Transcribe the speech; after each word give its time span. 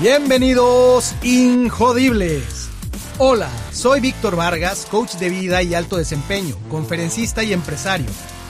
Bienvenidos, 0.00 1.14
Injodibles. 1.22 2.70
Hola, 3.18 3.50
soy 3.70 4.00
Víctor 4.00 4.34
Vargas, 4.34 4.86
coach 4.90 5.16
de 5.16 5.28
vida 5.28 5.62
y 5.62 5.74
alto 5.74 5.98
desempeño, 5.98 6.56
conferencista 6.70 7.44
y 7.44 7.52
empresario. 7.52 8.06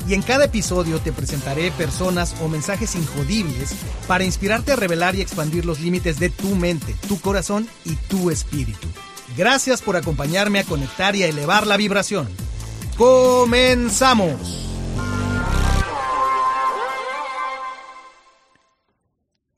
Y 0.06 0.14
en 0.14 0.22
cada 0.22 0.44
episodio 0.44 1.00
te 1.00 1.12
presentaré 1.12 1.72
personas 1.72 2.36
o 2.40 2.46
mensajes 2.46 2.94
injodibles 2.94 3.74
para 4.06 4.22
inspirarte 4.22 4.70
a 4.70 4.76
revelar 4.76 5.16
y 5.16 5.22
expandir 5.22 5.66
los 5.66 5.80
límites 5.80 6.20
de 6.20 6.30
tu 6.30 6.54
mente, 6.54 6.94
tu 7.08 7.18
corazón 7.18 7.66
y 7.84 7.96
tu 7.96 8.30
espíritu. 8.30 8.86
Gracias 9.36 9.82
por 9.82 9.96
acompañarme 9.96 10.60
a 10.60 10.64
conectar 10.64 11.16
y 11.16 11.24
a 11.24 11.26
elevar 11.26 11.66
la 11.66 11.76
vibración. 11.76 12.28
¡Comenzamos! 12.96 14.68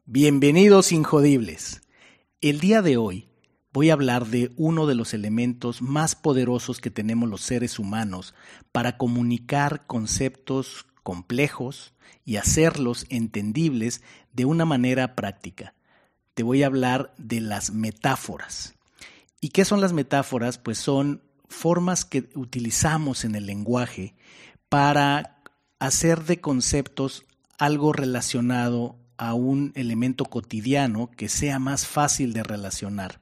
Bienvenidos 0.06 0.91
Injodibles. 0.93 1.81
El 2.42 2.59
día 2.59 2.82
de 2.82 2.96
hoy 2.96 3.28
voy 3.73 3.91
a 3.91 3.92
hablar 3.92 4.27
de 4.27 4.50
uno 4.56 4.88
de 4.88 4.96
los 4.96 5.14
elementos 5.14 5.80
más 5.80 6.16
poderosos 6.16 6.80
que 6.80 6.91
tenemos 6.91 7.30
los 7.30 7.41
seres 7.41 7.78
humanos 7.78 8.34
para 8.73 8.98
comunicar 8.98 9.87
conceptos 9.87 10.86
complejos 11.05 11.95
y 12.24 12.38
hacerlos 12.38 13.06
entendibles 13.10 14.02
de 14.33 14.45
una 14.45 14.64
manera 14.64 15.14
práctica. 15.14 15.74
Te 16.34 16.42
voy 16.42 16.64
a 16.64 16.66
hablar 16.66 17.14
de 17.16 17.41
las 17.41 17.70
metáforas. 17.70 18.74
¿Y 19.41 19.50
qué 19.50 19.64
son 19.64 19.80
las 19.80 19.92
metáforas? 19.92 20.59
Pues 20.59 20.78
son 20.78 21.22
formas 21.48 22.05
que 22.05 22.28
utilizamos 22.34 23.24
en 23.24 23.36
el 23.36 23.47
lenguaje 23.47 24.16
para 24.69 25.45
hacer 25.78 26.24
de 26.24 26.41
conceptos 26.41 27.24
algo 27.56 27.92
relacionado 27.92 28.97
a 29.23 29.34
un 29.34 29.70
elemento 29.77 30.25
cotidiano 30.25 31.09
que 31.17 31.28
sea 31.28 31.61
más 31.61 31.87
fácil 31.87 32.33
de 32.33 32.42
relacionar. 32.42 33.20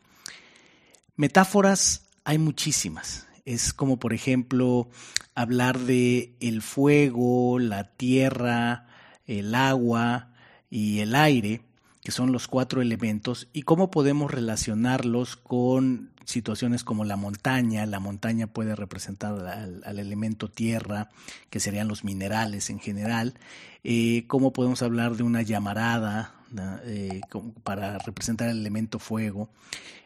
Metáforas 1.15 2.07
hay 2.25 2.39
muchísimas. 2.39 3.27
Es 3.45 3.75
como 3.75 3.99
por 3.99 4.15
ejemplo 4.15 4.89
hablar 5.35 5.79
de 5.79 6.35
el 6.41 6.63
fuego, 6.63 7.59
la 7.59 7.85
tierra, 7.85 8.87
el 9.27 9.55
agua 9.55 10.33
y 10.71 11.01
el 11.01 11.15
aire, 11.15 11.61
que 12.03 12.13
son 12.13 12.33
los 12.33 12.49
cuatro 12.49 12.81
elementos, 12.81 13.49
y 13.53 13.63
cómo 13.63 13.91
podemos 13.91 14.31
relacionarlos 14.31 15.37
con 15.37 16.10
situaciones 16.31 16.85
como 16.85 17.05
la 17.05 17.17
montaña. 17.17 17.87
La 17.87 18.01
montaña 18.01 18.47
puede 18.47 18.77
representar 18.77 19.35
al, 19.47 19.99
elemento 19.99 20.49
tierra, 20.49 21.11
que 21.51 21.61
serían 21.61 21.89
los 21.89 22.05
minerales 22.05 22.71
en 22.71 22.81
general. 22.81 23.35
Eh, 23.85 24.25
cómo 24.27 24.53
podemos 24.53 24.83
hablar 24.83 25.17
de 25.17 25.23
una 25.23 25.43
llamarada 25.43 26.35
eh, 26.85 27.21
para 27.63 27.99
representar 27.99 28.49
el 28.49 28.59
elemento 28.59 28.99
fuego. 28.99 29.51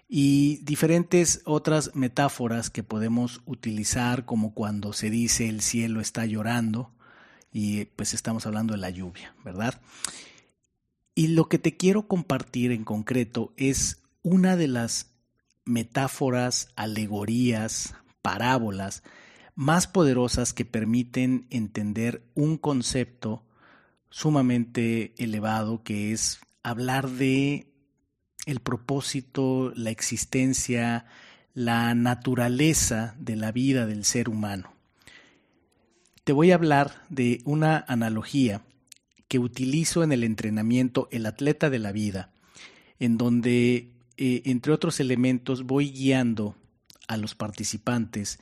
Y 0.08 0.58
diferentes 0.62 1.40
otras 1.44 1.94
metáforas 1.94 2.70
que 2.70 2.82
podemos 2.82 3.40
utilizar, 3.46 4.24
como 4.24 4.52
cuando 4.52 4.92
se 4.92 5.10
dice 5.10 5.48
el 5.48 5.62
cielo 5.62 6.00
está 6.00 6.26
llorando, 6.26 6.92
y 7.52 7.86
pues 7.86 8.14
estamos 8.14 8.46
hablando 8.46 8.74
de 8.74 8.80
la 8.80 8.90
lluvia, 8.90 9.34
¿verdad? 9.44 9.80
Y 11.14 11.28
lo 11.28 11.48
que 11.48 11.58
te 11.58 11.76
quiero 11.76 12.08
compartir 12.08 12.72
en 12.72 12.84
concreto 12.84 13.54
es 13.56 14.02
una 14.22 14.56
de 14.56 14.68
las 14.68 15.13
metáforas, 15.64 16.68
alegorías, 16.76 17.94
parábolas 18.22 19.02
más 19.54 19.86
poderosas 19.86 20.52
que 20.52 20.64
permiten 20.64 21.46
entender 21.50 22.22
un 22.34 22.56
concepto 22.56 23.44
sumamente 24.10 25.14
elevado 25.16 25.82
que 25.82 26.12
es 26.12 26.40
hablar 26.62 27.08
de 27.08 27.66
el 28.46 28.60
propósito, 28.60 29.72
la 29.76 29.90
existencia, 29.90 31.06
la 31.54 31.94
naturaleza 31.94 33.14
de 33.18 33.36
la 33.36 33.52
vida 33.52 33.86
del 33.86 34.04
ser 34.04 34.28
humano. 34.28 34.72
Te 36.24 36.32
voy 36.32 36.50
a 36.50 36.56
hablar 36.56 37.02
de 37.08 37.40
una 37.44 37.84
analogía 37.86 38.62
que 39.28 39.38
utilizo 39.38 40.02
en 40.02 40.12
el 40.12 40.24
entrenamiento 40.24 41.08
El 41.10 41.26
atleta 41.26 41.70
de 41.70 41.78
la 41.78 41.92
vida, 41.92 42.32
en 42.98 43.18
donde 43.18 43.93
eh, 44.16 44.42
entre 44.46 44.72
otros 44.72 45.00
elementos, 45.00 45.64
voy 45.64 45.90
guiando 45.90 46.56
a 47.08 47.16
los 47.16 47.34
participantes 47.34 48.38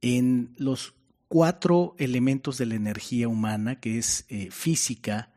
en 0.00 0.54
los 0.56 0.94
cuatro 1.28 1.94
elementos 1.98 2.58
de 2.58 2.66
la 2.66 2.74
energía 2.74 3.28
humana, 3.28 3.80
que 3.80 3.98
es 3.98 4.24
eh, 4.28 4.48
física, 4.50 5.30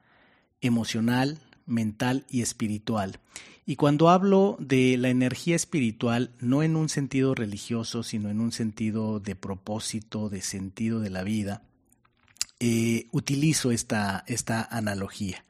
emocional, 0.61 1.39
mental 1.65 2.25
y 2.29 2.41
espiritual. 2.41 3.19
Y 3.65 3.75
cuando 3.75 4.09
hablo 4.09 4.57
de 4.59 4.97
la 4.97 5.09
energía 5.09 5.55
espiritual, 5.55 6.31
no 6.39 6.63
en 6.63 6.75
un 6.75 6.89
sentido 6.89 7.35
religioso, 7.35 8.01
sino 8.01 8.29
en 8.29 8.39
un 8.41 8.51
sentido 8.51 9.19
de 9.19 9.35
propósito, 9.35 10.29
de 10.29 10.41
sentido 10.41 10.99
de 10.99 11.11
la 11.11 11.23
vida, 11.23 11.61
eh, 12.59 13.07
utilizo 13.11 13.71
esta, 13.71 14.23
esta 14.27 14.63
analogía. 14.63 15.45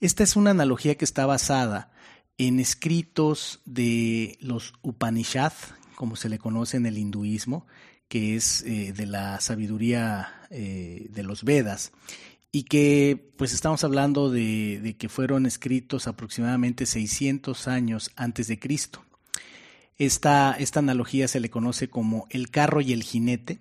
Esta 0.00 0.24
es 0.24 0.34
una 0.34 0.50
analogía 0.50 0.96
que 0.96 1.04
está 1.04 1.26
basada 1.26 1.90
en 2.38 2.60
escritos 2.60 3.60
de 3.64 4.36
los 4.40 4.74
Upanishad, 4.82 5.52
como 5.94 6.16
se 6.16 6.28
le 6.28 6.38
conoce 6.38 6.76
en 6.76 6.86
el 6.86 6.98
hinduismo, 6.98 7.66
que 8.08 8.36
es 8.36 8.62
eh, 8.62 8.92
de 8.92 9.06
la 9.06 9.40
sabiduría 9.40 10.46
eh, 10.50 11.06
de 11.10 11.22
los 11.22 11.44
Vedas, 11.44 11.92
y 12.52 12.64
que 12.64 13.32
pues 13.36 13.52
estamos 13.52 13.84
hablando 13.84 14.30
de, 14.30 14.96
que 14.98 15.08
fueron 15.08 15.46
escritos 15.46 16.06
aproximadamente 16.06 16.86
600 16.86 17.68
años 17.68 18.10
antes 18.16 18.48
de 18.48 18.58
Cristo. 18.58 19.04
Esta, 19.98 20.54
esta 20.58 20.80
analogía 20.80 21.26
se 21.26 21.40
le 21.40 21.50
conoce 21.50 21.88
como 21.88 22.26
el 22.30 22.50
carro 22.50 22.80
y 22.80 22.92
el 22.92 23.02
jinete, 23.02 23.60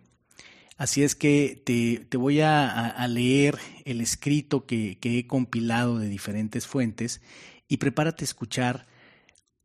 Así 0.78 1.04
es 1.04 1.16
que 1.16 1.62
te, 1.64 2.18
voy 2.18 2.42
a, 2.42 3.08
leer 3.08 3.58
el 3.86 4.02
escrito 4.02 4.66
que, 4.66 4.98
que, 5.00 5.18
he 5.18 5.26
compilado 5.26 6.00
de 6.00 6.10
diferentes 6.10 6.68
fuentes 6.68 7.22
y 7.68 7.78
prepárate 7.78 8.24
a 8.24 8.26
escuchar 8.26 8.86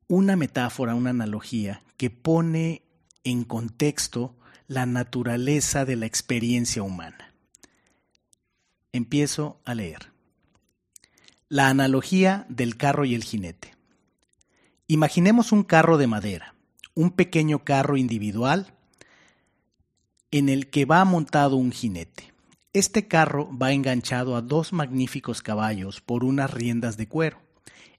una 0.09 0.37
metáfora, 0.37 0.95
una 0.95 1.11
analogía 1.11 1.83
que 1.97 2.11
pone 2.11 2.83
en 3.25 3.45
contexto 3.45 4.37
la 4.67 4.87
naturaleza 4.87 5.85
de 5.85 5.97
la 5.97 6.07
experiencia 6.07 6.83
humana. 6.83 7.35
Empiezo 8.93 9.61
a 9.65 9.75
leer. 9.75 10.13
La 11.49 11.69
analogía 11.69 12.47
del 12.49 12.77
carro 12.77 13.05
y 13.05 13.15
el 13.15 13.25
jinete. 13.25 13.75
Imaginemos 14.87 15.53
un 15.53 15.63
carro 15.63 15.99
de 15.99 16.07
madera, 16.07 16.55
un 16.95 17.11
pequeño 17.11 17.65
carro 17.65 17.97
individual 17.97 18.75
en 20.31 20.49
el 20.49 20.71
que 20.71 20.85
va 20.85 21.05
montado 21.05 21.57
un 21.57 21.73
jinete. 21.73 22.33
Este 22.73 23.09
carro 23.09 23.51
va 23.57 23.73
enganchado 23.73 24.37
a 24.37 24.43
dos 24.43 24.73
magníficos 24.73 25.43
caballos 25.43 26.01
por 26.01 26.25
unas 26.25 26.53
riendas 26.53 26.97
de 26.97 27.09
cuero. 27.09 27.39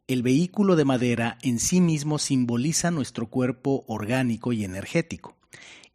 El 0.07 0.23
vehículo 0.23 0.75
de 0.75 0.85
madera 0.85 1.37
en 1.41 1.59
sí 1.59 1.79
mismo 1.79 2.19
simboliza 2.19 2.91
nuestro 2.91 3.27
cuerpo 3.27 3.85
orgánico 3.87 4.51
y 4.51 4.63
energético. 4.65 5.37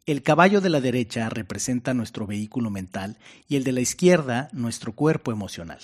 El 0.05 0.23
caballo 0.23 0.61
de 0.61 0.69
la 0.69 0.79
derecha 0.79 1.29
representa 1.29 1.93
nuestro 1.93 2.25
vehículo 2.25 2.69
mental 2.69 3.17
y 3.47 3.57
el 3.57 3.63
de 3.63 3.73
la 3.73 3.81
izquierda 3.81 4.47
nuestro 4.53 4.93
cuerpo 4.93 5.31
emocional. 5.31 5.79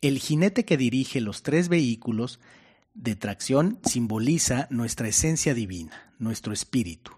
El 0.00 0.18
jinete 0.18 0.64
que 0.64 0.76
dirige 0.76 1.20
los 1.20 1.42
tres 1.42 1.68
vehículos 1.68 2.40
de 2.94 3.14
tracción 3.14 3.78
simboliza 3.84 4.66
nuestra 4.70 5.08
esencia 5.08 5.52
divina, 5.52 6.14
nuestro 6.18 6.52
espíritu. 6.52 7.12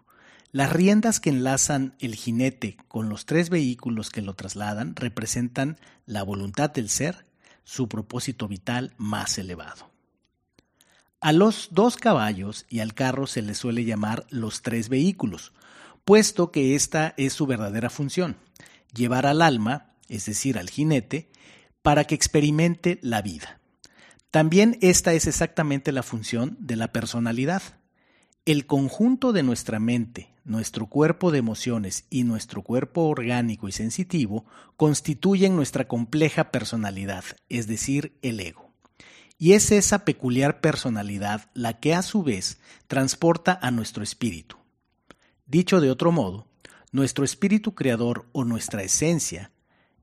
Las 0.50 0.72
riendas 0.72 1.20
que 1.20 1.30
enlazan 1.30 1.94
el 2.00 2.16
jinete 2.16 2.76
con 2.88 3.08
los 3.08 3.26
tres 3.26 3.48
vehículos 3.48 4.10
que 4.10 4.22
lo 4.22 4.34
trasladan 4.34 4.96
representan 4.96 5.78
la 6.04 6.22
voluntad 6.22 6.70
del 6.70 6.88
ser, 6.88 7.26
su 7.64 7.88
propósito 7.88 8.48
vital 8.48 8.94
más 8.96 9.38
elevado. 9.38 9.87
A 11.20 11.32
los 11.32 11.70
dos 11.72 11.96
caballos 11.96 12.64
y 12.68 12.78
al 12.78 12.94
carro 12.94 13.26
se 13.26 13.42
les 13.42 13.58
suele 13.58 13.84
llamar 13.84 14.24
los 14.30 14.62
tres 14.62 14.88
vehículos, 14.88 15.52
puesto 16.04 16.52
que 16.52 16.76
esta 16.76 17.14
es 17.16 17.32
su 17.32 17.44
verdadera 17.46 17.90
función, 17.90 18.36
llevar 18.94 19.26
al 19.26 19.42
alma, 19.42 19.94
es 20.08 20.26
decir, 20.26 20.58
al 20.58 20.70
jinete, 20.70 21.28
para 21.82 22.04
que 22.04 22.14
experimente 22.14 23.00
la 23.02 23.20
vida. 23.20 23.58
También 24.30 24.78
esta 24.80 25.12
es 25.12 25.26
exactamente 25.26 25.90
la 25.90 26.04
función 26.04 26.56
de 26.60 26.76
la 26.76 26.92
personalidad. 26.92 27.62
El 28.44 28.66
conjunto 28.66 29.32
de 29.32 29.42
nuestra 29.42 29.80
mente, 29.80 30.28
nuestro 30.44 30.86
cuerpo 30.86 31.32
de 31.32 31.38
emociones 31.38 32.04
y 32.10 32.22
nuestro 32.22 32.62
cuerpo 32.62 33.08
orgánico 33.08 33.66
y 33.66 33.72
sensitivo 33.72 34.44
constituyen 34.76 35.56
nuestra 35.56 35.88
compleja 35.88 36.52
personalidad, 36.52 37.24
es 37.48 37.66
decir, 37.66 38.16
el 38.22 38.38
ego. 38.38 38.67
Y 39.38 39.52
es 39.52 39.70
esa 39.70 40.04
peculiar 40.04 40.60
personalidad 40.60 41.48
la 41.54 41.74
que 41.74 41.94
a 41.94 42.02
su 42.02 42.22
vez 42.24 42.58
transporta 42.88 43.58
a 43.62 43.70
nuestro 43.70 44.02
espíritu. 44.02 44.56
Dicho 45.46 45.80
de 45.80 45.90
otro 45.90 46.10
modo, 46.10 46.46
nuestro 46.90 47.24
espíritu 47.24 47.74
creador 47.74 48.26
o 48.32 48.44
nuestra 48.44 48.82
esencia, 48.82 49.52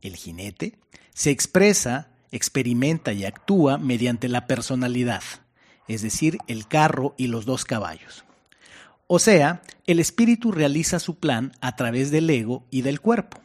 el 0.02 0.16
jinete, 0.16 0.80
se 1.14 1.32
expresa, 1.32 2.10
experimenta 2.32 3.14
y 3.14 3.26
actúa 3.26 3.78
mediante 3.78 4.30
la 4.30 4.48
personalidad, 4.48 5.24
es 5.88 6.02
decir, 6.02 6.38
el 6.48 6.68
carro 6.68 7.14
y 7.18 7.28
los 7.28 7.46
dos 7.46 7.66
caballos. 7.66 8.26
O 9.08 9.20
sea, 9.20 9.62
el 9.86 10.00
espíritu 10.00 10.52
realiza 10.52 11.00
su 11.00 11.20
plan 11.20 11.52
a 11.62 11.76
través 11.76 12.10
del 12.10 12.30
ego 12.30 12.66
y 12.72 12.82
del 12.82 13.02
cuerpo. 13.02 13.40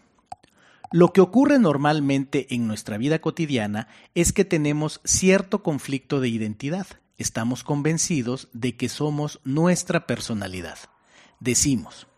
Lo 0.93 1.13
que 1.13 1.21
ocurre 1.21 1.61
normalmente 1.61 2.53
en 2.53 2.67
nuestra 2.67 2.99
vida 2.99 3.21
cotidiana 3.21 3.87
es 4.17 4.33
que 4.33 4.45
tenemos 4.45 5.01
cierto 5.05 5.63
conflicto 5.63 6.19
de 6.19 6.29
identidad. 6.29 6.87
Estamos 7.17 7.63
convencidos 7.63 8.49
de 8.53 8.77
que 8.77 8.89
somos 8.89 9.39
nuestra 9.45 10.09
personalidad. 10.09 10.79
Decimos, 11.39 12.09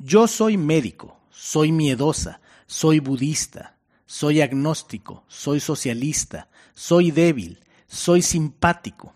yo 0.00 0.26
soy 0.26 0.56
médico, 0.56 1.20
soy 1.30 1.70
miedosa, 1.70 2.40
soy 2.66 2.98
budista, 2.98 3.76
soy 4.06 4.40
agnóstico, 4.40 5.22
soy 5.28 5.60
socialista, 5.60 6.48
soy 6.74 7.12
débil, 7.12 7.60
soy 7.86 8.22
simpático. 8.22 9.14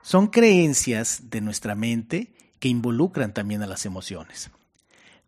Son 0.00 0.28
creencias 0.28 1.24
de 1.28 1.42
nuestra 1.42 1.74
mente 1.74 2.32
que 2.60 2.68
involucran 2.68 3.34
también 3.34 3.62
a 3.62 3.66
las 3.66 3.84
emociones. 3.84 4.50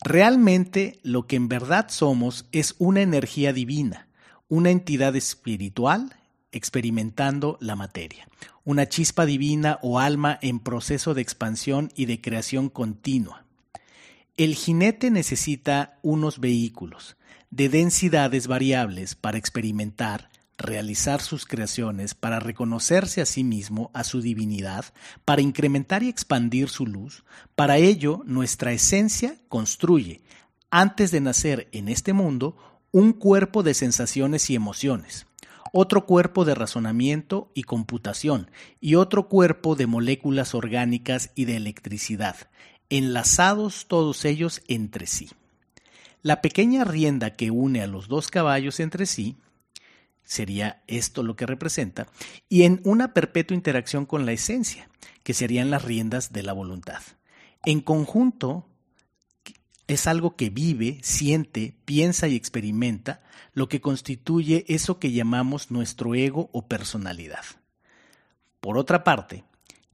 Realmente 0.02 0.98
lo 1.02 1.26
que 1.26 1.36
en 1.36 1.48
verdad 1.48 1.88
somos 1.90 2.46
es 2.52 2.74
una 2.78 3.02
energía 3.02 3.52
divina, 3.52 4.08
una 4.48 4.70
entidad 4.70 5.14
espiritual 5.14 6.16
experimentando 6.52 7.58
la 7.60 7.76
materia, 7.76 8.26
una 8.64 8.88
chispa 8.88 9.26
divina 9.26 9.78
o 9.82 9.98
alma 9.98 10.38
en 10.40 10.58
proceso 10.58 11.12
de 11.12 11.20
expansión 11.20 11.92
y 11.94 12.06
de 12.06 12.20
creación 12.20 12.70
continua. 12.70 13.44
El 14.38 14.54
jinete 14.54 15.10
necesita 15.10 15.98
unos 16.02 16.40
vehículos 16.40 17.16
de 17.50 17.68
densidades 17.68 18.46
variables 18.46 19.14
para 19.14 19.36
experimentar, 19.36 20.29
realizar 20.60 21.20
sus 21.20 21.44
creaciones, 21.46 22.14
para 22.14 22.38
reconocerse 22.38 23.20
a 23.20 23.26
sí 23.26 23.42
mismo, 23.42 23.90
a 23.94 24.04
su 24.04 24.20
divinidad, 24.20 24.84
para 25.24 25.42
incrementar 25.42 26.02
y 26.02 26.08
expandir 26.08 26.68
su 26.68 26.86
luz. 26.86 27.24
Para 27.56 27.78
ello, 27.78 28.22
nuestra 28.24 28.72
esencia 28.72 29.36
construye, 29.48 30.22
antes 30.70 31.10
de 31.10 31.20
nacer 31.20 31.68
en 31.72 31.88
este 31.88 32.12
mundo, 32.12 32.56
un 32.92 33.12
cuerpo 33.12 33.62
de 33.62 33.74
sensaciones 33.74 34.50
y 34.50 34.54
emociones, 34.54 35.26
otro 35.72 36.06
cuerpo 36.06 36.44
de 36.44 36.54
razonamiento 36.54 37.50
y 37.54 37.62
computación, 37.62 38.50
y 38.80 38.96
otro 38.96 39.28
cuerpo 39.28 39.76
de 39.76 39.86
moléculas 39.86 40.54
orgánicas 40.54 41.30
y 41.34 41.44
de 41.44 41.56
electricidad, 41.56 42.36
enlazados 42.88 43.86
todos 43.86 44.24
ellos 44.24 44.62
entre 44.68 45.06
sí. 45.06 45.30
La 46.22 46.42
pequeña 46.42 46.84
rienda 46.84 47.36
que 47.36 47.50
une 47.50 47.82
a 47.82 47.86
los 47.86 48.08
dos 48.08 48.28
caballos 48.28 48.80
entre 48.80 49.06
sí 49.06 49.36
sería 50.30 50.80
esto 50.86 51.24
lo 51.24 51.34
que 51.34 51.44
representa, 51.44 52.06
y 52.48 52.62
en 52.62 52.80
una 52.84 53.14
perpetua 53.14 53.56
interacción 53.56 54.06
con 54.06 54.26
la 54.26 54.32
esencia, 54.32 54.88
que 55.24 55.34
serían 55.34 55.70
las 55.70 55.84
riendas 55.84 56.32
de 56.32 56.44
la 56.44 56.52
voluntad. 56.52 57.02
En 57.64 57.80
conjunto, 57.80 58.68
es 59.88 60.06
algo 60.06 60.36
que 60.36 60.48
vive, 60.48 61.00
siente, 61.02 61.74
piensa 61.84 62.28
y 62.28 62.36
experimenta, 62.36 63.24
lo 63.54 63.68
que 63.68 63.80
constituye 63.80 64.64
eso 64.68 65.00
que 65.00 65.10
llamamos 65.10 65.72
nuestro 65.72 66.14
ego 66.14 66.48
o 66.52 66.68
personalidad. 66.68 67.44
Por 68.60 68.78
otra 68.78 69.02
parte, 69.02 69.42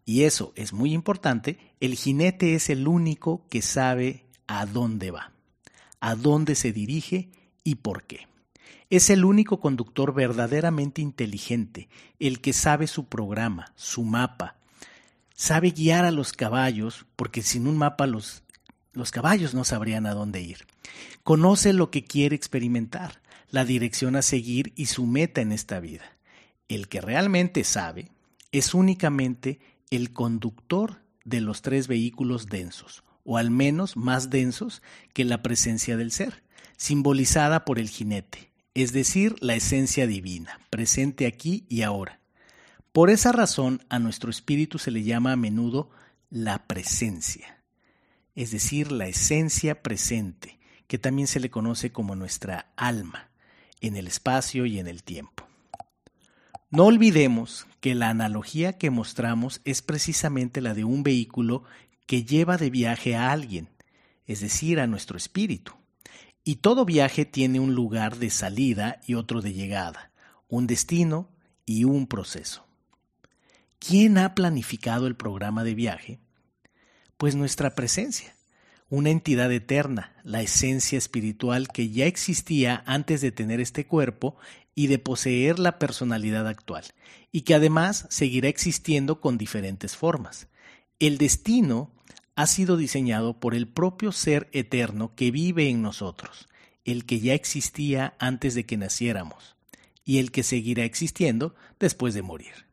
y 0.05 0.25
eso 0.25 0.53
es 0.55 0.75
muy 0.75 0.93
importante, 0.93 1.59
el 1.81 1.95
jinete 1.95 2.55
es 2.55 2.69
el 2.69 2.87
único 2.89 3.47
que 3.49 3.63
sabe 3.63 4.27
a 4.47 4.67
dónde 4.67 5.13
va, 5.13 5.33
a 6.01 6.15
dónde 6.15 6.57
se 6.57 6.73
dirige 6.73 7.31
y 7.65 7.77
por 7.77 8.05
qué. 8.05 8.29
Es 8.89 9.11
el 9.11 9.25
único 9.25 9.59
conductor 9.59 10.15
verdaderamente 10.15 11.03
inteligente, 11.03 11.89
el 12.21 12.41
que 12.41 12.53
sabe 12.53 12.87
su 12.87 13.07
programa, 13.07 13.73
su 13.75 14.05
mapa. 14.05 14.57
Sabe 15.35 15.71
guiar 15.71 16.05
a 16.05 16.13
los 16.13 16.33
caballos, 16.33 17.05
porque 17.17 17.43
sin 17.43 17.67
un 17.67 17.77
mapa 17.77 18.07
los, 18.07 18.45
los 18.93 19.11
caballos 19.11 19.55
no 19.55 19.65
sabrían 19.65 20.07
a 20.07 20.15
dónde 20.15 20.41
ir. 20.41 20.67
Conoce 21.25 21.73
lo 21.73 21.91
que 21.91 22.05
quiere 22.05 22.37
experimentar, 22.37 23.21
la 23.51 23.65
dirección 23.65 24.15
a 24.15 24.23
seguir 24.23 24.73
y 24.77 24.87
su 24.87 25.05
meta 25.05 25.41
en 25.41 25.51
esta 25.51 25.81
vida. 25.81 26.05
El 26.69 26.87
que 26.87 27.01
realmente 27.01 27.65
sabe 27.65 28.13
es 28.53 28.73
únicamente 28.73 29.59
el 29.91 30.13
conductor 30.13 31.03
de 31.25 31.41
los 31.41 31.61
tres 31.61 31.89
vehículos 31.89 32.47
densos, 32.47 33.03
o 33.25 33.37
al 33.37 33.51
menos 33.51 33.97
más 33.97 34.31
densos 34.31 34.81
que 35.13 35.25
la 35.25 35.43
presencia 35.43 35.97
del 35.97 36.13
ser, 36.13 36.45
simbolizada 36.77 37.65
por 37.65 37.81
el 37.81 37.89
jinete, 37.89 38.53
es 38.77 38.93
decir, 38.93 39.37
la 39.41 39.55
esencia 39.55 40.07
divina, 40.07 40.61
presente 40.69 41.27
aquí 41.27 41.65
y 41.71 41.81
ahora. 41.81 42.21
Por 42.93 43.09
esa 43.09 43.33
razón 43.33 43.83
a 43.89 43.99
nuestro 43.99 44.29
espíritu 44.29 44.79
se 44.79 44.91
le 44.91 45.03
llama 45.03 45.33
a 45.33 45.37
menudo 45.37 45.89
la 46.29 46.67
presencia, 46.67 47.63
es 48.35 48.51
decir, 48.51 48.93
la 48.93 49.07
esencia 49.07 49.83
presente, 49.83 50.59
que 50.89 50.99
también 50.99 51.27
se 51.27 51.41
le 51.41 51.49
conoce 51.49 51.91
como 51.91 52.17
nuestra 52.17 52.71
alma, 52.77 53.31
en 53.81 53.97
el 53.97 54.07
espacio 54.07 54.67
y 54.67 54.79
en 54.79 54.89
el 54.89 55.03
tiempo. 55.05 55.49
No 56.69 56.85
olvidemos 56.85 57.67
que 57.81 57.95
la 57.95 58.11
analogía 58.11 58.77
que 58.77 58.91
mostramos 58.91 59.63
es 59.65 59.81
precisamente 59.81 60.61
la 60.61 60.75
de 60.75 60.85
un 60.85 61.03
vehículo 61.03 61.65
que 62.05 62.25
lleva 62.25 62.59
de 62.59 62.69
viaje 62.69 63.17
a 63.17 63.33
alguien, 63.33 63.71
es 64.27 64.41
decir, 64.41 64.81
a 64.81 64.87
nuestro 64.87 65.17
espíritu. 65.17 65.73
Y 66.49 66.57
todo 66.57 66.85
viaje 66.85 67.25
tiene 67.25 67.59
un 67.59 67.75
lugar 67.75 68.19
de 68.19 68.31
salida 68.31 69.01
y 69.05 69.15
otro 69.15 69.43
de 69.43 69.53
llegada, 69.53 70.13
un 70.47 70.69
destino 70.69 71.29
y 71.65 71.83
un 71.83 72.07
proceso. 72.07 72.69
¿Quién 73.81 74.17
ha 74.17 74.37
planificado 74.37 75.09
el 75.09 75.17
programa 75.17 75.65
de 75.65 75.75
viaje? 75.75 76.21
Pues 77.17 77.35
nuestra 77.35 77.75
presencia, 77.75 78.37
una 78.89 79.11
entidad 79.11 79.51
eterna, 79.51 80.15
la 80.23 80.41
esencia 80.41 80.97
espiritual 80.97 81.67
que 81.67 81.91
ya 81.91 82.07
existía 82.07 82.85
antes 82.87 83.21
de 83.23 83.33
tener 83.33 83.59
este 83.59 83.85
cuerpo 83.85 84.37
y 84.73 84.87
de 84.87 85.01
poseer 85.01 85.59
la 85.59 85.81
personalidad 85.81 86.47
actual, 86.47 86.85
y 87.33 87.41
que 87.41 87.57
además 87.57 88.07
seguirá 88.09 88.49
existiendo 88.49 89.21
con 89.21 89.37
diferentes 89.37 89.97
formas. 89.97 90.47
El 91.01 91.19
destino 91.19 91.91
ha 92.37 92.47
sido 92.47 92.77
diseñado 92.77 93.41
por 93.41 93.55
el 93.55 93.67
propio 93.67 94.13
ser 94.13 94.49
eterno 94.53 95.15
que 95.15 95.31
vive 95.31 95.69
en 95.69 95.83
nosotros, 95.83 96.49
el 96.85 97.07
que 97.07 97.19
ya 97.19 97.35
existía 97.35 98.15
antes 98.19 98.55
de 98.55 98.67
que 98.67 98.77
naciéramos 98.77 99.57
y 100.05 100.19
el 100.19 100.31
que 100.31 100.43
seguirá 100.43 100.85
existiendo 100.85 101.55
después 101.81 102.15
de 102.15 102.23
morir. 102.23 102.67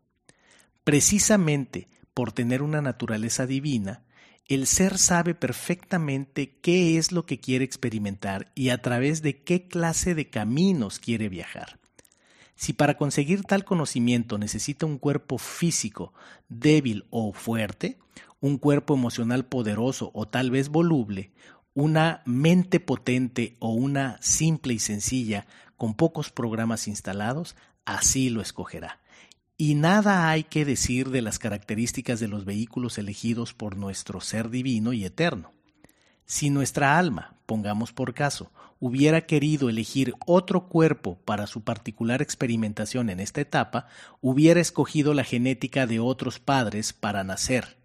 Precisamente 0.84 1.88
por 2.14 2.32
tener 2.32 2.62
una 2.62 2.82
naturaleza 2.82 3.48
divina, 3.48 4.04
el 4.48 4.68
ser 4.68 4.98
sabe 4.98 5.34
perfectamente 5.34 6.58
qué 6.62 6.98
es 6.98 7.12
lo 7.12 7.26
que 7.26 7.40
quiere 7.40 7.64
experimentar 7.64 8.52
y 8.56 8.70
a 8.70 8.82
través 8.82 9.22
de 9.22 9.42
qué 9.42 9.68
clase 9.68 10.14
de 10.14 10.30
caminos 10.30 11.00
quiere 11.00 11.30
viajar. 11.30 11.80
Si 12.56 12.74
para 12.74 12.98
conseguir 12.98 13.44
tal 13.44 13.66
conocimiento 13.66 14.38
necesita 14.38 14.86
un 14.86 15.00
cuerpo 15.00 15.38
físico 15.38 16.14
débil 16.50 17.06
o 17.10 17.34
fuerte, 17.34 17.98
un 18.44 18.58
cuerpo 18.58 18.94
emocional 18.94 19.46
poderoso 19.46 20.12
o 20.14 20.28
tal 20.28 20.52
vez 20.52 20.68
voluble, 20.68 21.32
una 21.74 22.22
mente 22.26 22.82
potente 22.82 23.56
o 23.60 23.70
una 23.70 24.18
simple 24.20 24.74
y 24.74 24.80
sencilla 24.80 25.48
con 25.78 25.94
pocos 25.94 26.30
programas 26.30 26.90
instalados, 26.90 27.56
así 27.86 28.30
lo 28.30 28.42
escogerá. 28.42 29.00
Y 29.56 29.76
nada 29.76 30.30
hay 30.30 30.44
que 30.44 30.66
decir 30.66 31.10
de 31.10 31.22
las 31.22 31.40
características 31.40 32.20
de 32.20 32.28
los 32.28 32.44
vehículos 32.44 32.98
elegidos 32.98 33.54
por 33.54 33.78
nuestro 33.78 34.20
ser 34.20 34.50
divino 34.50 34.92
y 34.92 35.06
eterno. 35.06 35.54
Si 36.26 36.50
nuestra 36.50 37.00
alma, 37.00 37.38
pongamos 37.46 37.94
por 37.94 38.14
caso, 38.14 38.52
hubiera 38.78 39.22
querido 39.22 39.70
elegir 39.70 40.16
otro 40.26 40.68
cuerpo 40.68 41.18
para 41.24 41.48
su 41.48 41.62
particular 41.64 42.22
experimentación 42.22 43.10
en 43.10 43.22
esta 43.22 43.40
etapa, 43.40 43.88
hubiera 44.20 44.60
escogido 44.60 45.14
la 45.14 45.24
genética 45.24 45.88
de 45.88 46.02
otros 46.02 46.40
padres 46.40 46.92
para 46.92 47.24
nacer 47.24 47.82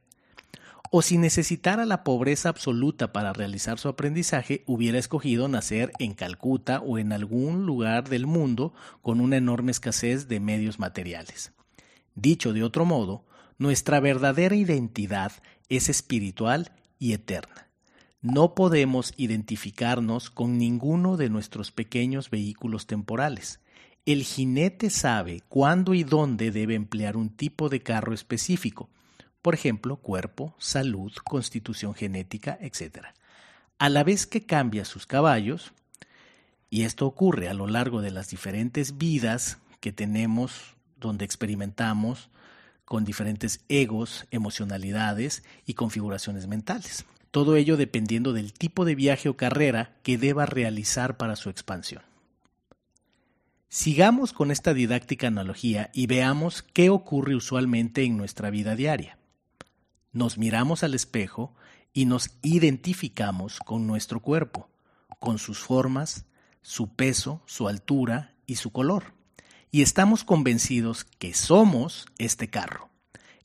o 0.90 1.02
si 1.02 1.18
necesitara 1.18 1.84
la 1.86 2.04
pobreza 2.04 2.48
absoluta 2.48 3.12
para 3.12 3.32
realizar 3.32 3.78
su 3.78 3.88
aprendizaje, 3.88 4.62
hubiera 4.66 4.98
escogido 4.98 5.48
nacer 5.48 5.92
en 5.98 6.14
Calcuta 6.14 6.80
o 6.80 6.98
en 6.98 7.12
algún 7.12 7.66
lugar 7.66 8.08
del 8.08 8.26
mundo 8.26 8.72
con 9.02 9.20
una 9.20 9.36
enorme 9.36 9.70
escasez 9.70 10.28
de 10.28 10.40
medios 10.40 10.78
materiales. 10.78 11.52
Dicho 12.14 12.52
de 12.52 12.62
otro 12.62 12.84
modo, 12.84 13.24
nuestra 13.58 14.00
verdadera 14.00 14.54
identidad 14.54 15.32
es 15.68 15.88
espiritual 15.88 16.72
y 16.98 17.12
eterna. 17.12 17.68
No 18.20 18.54
podemos 18.54 19.14
identificarnos 19.16 20.30
con 20.30 20.58
ninguno 20.58 21.16
de 21.16 21.28
nuestros 21.30 21.70
pequeños 21.70 22.30
vehículos 22.30 22.86
temporales. 22.86 23.60
El 24.06 24.24
jinete 24.24 24.90
sabe 24.90 25.42
cuándo 25.48 25.94
y 25.94 26.02
dónde 26.02 26.50
debe 26.50 26.74
emplear 26.74 27.16
un 27.16 27.30
tipo 27.30 27.68
de 27.68 27.80
carro 27.80 28.14
específico, 28.14 28.90
por 29.42 29.54
ejemplo, 29.54 29.96
cuerpo, 29.96 30.54
salud, 30.58 31.12
constitución 31.24 31.94
genética, 31.94 32.58
etc. 32.60 33.06
A 33.78 33.88
la 33.88 34.04
vez 34.04 34.26
que 34.26 34.44
cambia 34.44 34.84
sus 34.84 35.06
caballos, 35.06 35.72
y 36.70 36.82
esto 36.82 37.06
ocurre 37.06 37.48
a 37.48 37.54
lo 37.54 37.66
largo 37.66 38.02
de 38.02 38.10
las 38.10 38.28
diferentes 38.28 38.98
vidas 38.98 39.58
que 39.80 39.92
tenemos 39.92 40.76
donde 40.96 41.24
experimentamos 41.24 42.28
con 42.84 43.04
diferentes 43.04 43.60
egos, 43.68 44.26
emocionalidades 44.30 45.44
y 45.66 45.74
configuraciones 45.74 46.46
mentales. 46.46 47.04
Todo 47.30 47.56
ello 47.56 47.76
dependiendo 47.76 48.32
del 48.32 48.52
tipo 48.52 48.84
de 48.84 48.94
viaje 48.94 49.28
o 49.28 49.36
carrera 49.36 49.96
que 50.02 50.16
deba 50.16 50.46
realizar 50.46 51.16
para 51.18 51.36
su 51.36 51.50
expansión. 51.50 52.02
Sigamos 53.68 54.32
con 54.32 54.50
esta 54.50 54.72
didáctica 54.72 55.26
analogía 55.26 55.90
y 55.92 56.06
veamos 56.06 56.62
qué 56.62 56.88
ocurre 56.88 57.36
usualmente 57.36 58.02
en 58.02 58.16
nuestra 58.16 58.48
vida 58.48 58.74
diaria. 58.74 59.17
Nos 60.12 60.38
miramos 60.38 60.82
al 60.82 60.94
espejo 60.94 61.54
y 61.92 62.06
nos 62.06 62.30
identificamos 62.42 63.58
con 63.58 63.86
nuestro 63.86 64.20
cuerpo, 64.20 64.70
con 65.18 65.38
sus 65.38 65.58
formas, 65.58 66.26
su 66.62 66.94
peso, 66.94 67.42
su 67.46 67.68
altura 67.68 68.34
y 68.46 68.56
su 68.56 68.70
color. 68.72 69.14
Y 69.70 69.82
estamos 69.82 70.24
convencidos 70.24 71.04
que 71.04 71.34
somos 71.34 72.06
este 72.18 72.48
carro. 72.48 72.88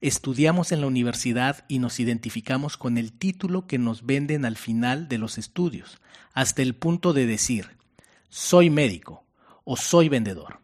Estudiamos 0.02 0.72
en 0.72 0.82
la 0.82 0.88
universidad 0.88 1.64
y 1.68 1.80
nos 1.80 2.00
identificamos 2.00 2.78
con 2.78 2.98
el 2.98 3.14
título 3.14 3.68
que 3.68 3.78
nos 3.78 4.06
venden 4.06 4.46
al 4.46 4.58
final 4.58 5.08
de 5.08 5.18
los 5.18 5.38
estudios, 5.38 5.98
hasta 6.34 6.62
el 6.62 6.76
punto 6.76 7.14
de 7.14 7.26
decir, 7.26 7.78
soy 8.30 8.70
médico, 8.70 9.24
o 9.64 9.78
soy 9.78 10.10
vendedor. 10.10 10.60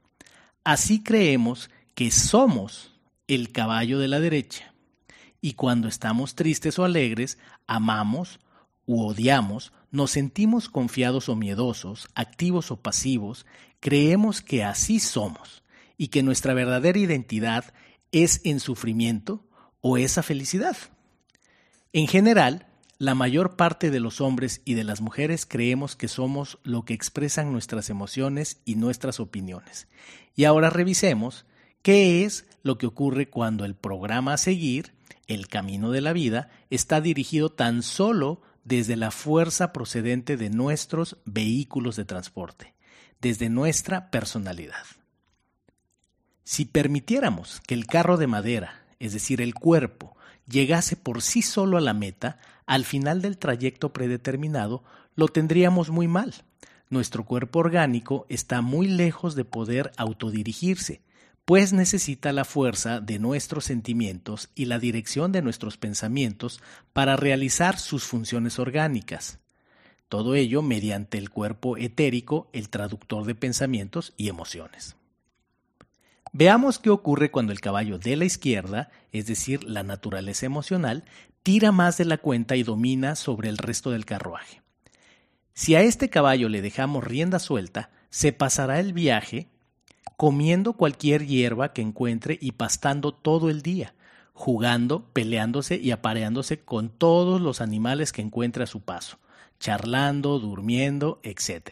Así 0.64 1.04
creemos 1.04 1.70
que 1.96 2.12
somos 2.12 2.94
el 3.28 3.52
caballo 3.52 4.00
de 4.00 4.08
la 4.08 4.20
derecha. 4.20 4.74
Y 5.42 5.54
cuando 5.54 5.88
estamos 5.88 6.36
tristes 6.36 6.80
o 6.80 6.84
alegres, 6.84 7.38
amamos 7.68 8.40
u 8.86 9.04
odiamos, 9.04 9.72
nos 9.92 10.12
sentimos 10.12 10.70
confiados 10.70 11.30
o 11.30 11.36
miedosos, 11.36 12.08
activos 12.16 12.72
o 12.72 12.82
pasivos, 12.82 13.46
creemos 13.80 14.42
que 14.42 14.64
así 14.64 15.00
somos 15.00 15.64
y 15.98 16.08
que 16.08 16.24
nuestra 16.24 16.54
verdadera 16.54 16.98
identidad 16.98 17.66
es 18.12 18.42
en 18.44 18.60
sufrimiento 18.60 19.46
o 19.82 19.98
esa 19.98 20.24
felicidad. 20.24 20.76
En 21.94 22.08
general, 22.08 22.68
la 22.98 23.16
mayor 23.16 23.56
parte 23.56 23.92
de 23.92 24.00
los 24.00 24.20
hombres 24.20 24.62
y 24.66 24.74
de 24.74 24.84
las 24.84 25.02
mujeres 25.02 25.46
creemos 25.46 25.96
que 25.96 26.08
somos 26.08 26.60
lo 26.64 26.84
que 26.84 26.94
expresan 26.94 27.52
nuestras 27.52 27.90
emociones 27.90 28.62
y 28.66 28.76
nuestras 28.76 29.20
opiniones. 29.20 29.88
Y 30.36 30.44
ahora 30.44 30.70
revisemos 30.70 31.46
qué 31.82 32.26
es 32.26 32.46
lo 32.62 32.78
que 32.78 32.88
ocurre 32.88 33.30
cuando 33.30 33.64
el 33.66 33.76
programa 33.76 34.34
a 34.34 34.38
seguir, 34.38 34.94
el 35.28 35.48
camino 35.48 35.92
de 35.92 36.02
la 36.02 36.14
vida, 36.14 36.50
está 36.70 37.02
dirigido 37.02 37.50
tan 37.50 37.84
solo 37.84 38.42
desde 38.64 38.96
la 38.96 39.12
fuerza 39.12 39.74
procedente 39.74 40.38
de 40.38 40.50
nuestros 40.50 41.18
vehículos 41.26 41.96
de 41.96 42.06
transporte, 42.06 42.76
desde 43.22 43.50
nuestra 43.50 44.12
personalidad. 44.12 44.86
Si 46.44 46.66
permitiéramos 46.66 47.62
que 47.68 47.76
el 47.76 47.86
carro 47.86 48.18
de 48.18 48.28
madera, 48.28 48.86
es 49.00 49.14
decir, 49.14 49.42
el 49.42 49.54
cuerpo, 49.54 50.18
llegase 50.48 50.96
por 50.96 51.22
sí 51.22 51.42
solo 51.42 51.78
a 51.78 51.82
la 51.82 51.94
meta, 51.94 52.40
al 52.66 52.86
final 52.86 53.22
del 53.22 53.38
trayecto 53.38 53.94
predeterminado 53.94 54.84
lo 55.16 55.28
tendríamos 55.28 55.90
muy 55.90 56.08
mal. 56.08 56.34
Nuestro 56.90 57.24
cuerpo 57.24 57.60
orgánico 57.60 58.26
está 58.30 58.62
muy 58.62 58.88
lejos 58.88 59.36
de 59.36 59.46
poder 59.46 59.92
autodirigirse, 59.98 61.02
pues 61.50 61.74
necesita 61.74 62.32
la 62.32 62.46
fuerza 62.46 63.02
de 63.02 63.18
nuestros 63.18 63.66
sentimientos 63.66 64.50
y 64.54 64.66
la 64.66 64.78
dirección 64.78 65.32
de 65.32 65.42
nuestros 65.42 65.78
pensamientos 65.78 66.62
para 66.94 67.16
realizar 67.16 67.80
sus 67.80 68.04
funciones 68.04 68.60
orgánicas. 68.60 69.40
Todo 70.10 70.36
ello 70.36 70.62
mediante 70.62 71.18
el 71.18 71.32
cuerpo 71.32 71.76
etérico, 71.76 72.52
el 72.54 72.70
traductor 72.70 73.26
de 73.26 73.34
pensamientos 73.34 74.14
y 74.16 74.30
emociones. 74.30 74.96
Veamos 76.34 76.78
qué 76.78 76.92
ocurre 76.92 77.32
cuando 77.32 77.52
el 77.52 77.62
caballo 77.62 77.98
de 77.98 78.16
la 78.16 78.26
izquierda, 78.26 78.92
es 79.12 79.26
decir, 79.26 79.64
la 79.64 79.82
naturaleza 79.82 80.46
emocional, 80.46 81.04
tira 81.42 81.72
más 81.72 81.98
de 81.98 82.06
la 82.06 82.20
cuenta 82.20 82.58
y 82.58 82.62
domina 82.62 83.16
sobre 83.16 83.50
el 83.50 83.58
resto 83.58 83.90
del 83.90 84.06
carruaje. 84.06 84.62
Si 85.56 85.74
a 85.74 85.82
este 85.82 86.12
caballo 86.12 86.48
le 86.48 86.62
dejamos 86.62 87.04
rienda 87.04 87.40
suelta, 87.40 87.90
se 88.12 88.34
pasará 88.34 88.80
el 88.80 88.94
viaje 88.94 89.48
comiendo 90.20 90.74
cualquier 90.74 91.26
hierba 91.26 91.72
que 91.72 91.82
encuentre 91.82 92.38
y 92.42 92.52
pastando 92.52 93.14
todo 93.14 93.50
el 93.50 93.62
día, 93.62 93.94
jugando, 94.34 95.06
peleándose 95.14 95.78
y 95.78 95.92
apareándose 95.92 96.60
con 96.60 96.90
todos 96.90 97.40
los 97.40 97.62
animales 97.62 98.12
que 98.12 98.22
encuentre 98.22 98.66
a 98.66 98.68
su 98.68 98.82
paso, 98.82 99.18
charlando, 99.62 100.38
durmiendo, 100.40 101.22
etc. 101.24 101.70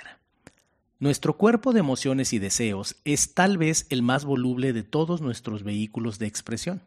Nuestro 0.97 1.35
cuerpo 1.35 1.73
de 1.73 1.81
emociones 1.81 2.31
y 2.31 2.39
deseos 2.39 2.95
es 3.03 3.33
tal 3.33 3.57
vez 3.57 3.85
el 3.89 4.01
más 4.01 4.23
voluble 4.23 4.71
de 4.71 4.83
todos 4.83 5.19
nuestros 5.19 5.63
vehículos 5.63 6.17
de 6.17 6.27
expresión. 6.27 6.81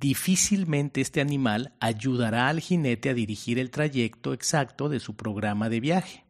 Difícilmente 0.00 1.00
este 1.00 1.20
animal 1.20 1.72
ayudará 1.78 2.48
al 2.48 2.58
jinete 2.58 3.10
a 3.10 3.14
dirigir 3.14 3.60
el 3.60 3.70
trayecto 3.70 4.32
exacto 4.32 4.88
de 4.88 4.98
su 4.98 5.14
programa 5.14 5.68
de 5.68 5.78
viaje, 5.78 6.24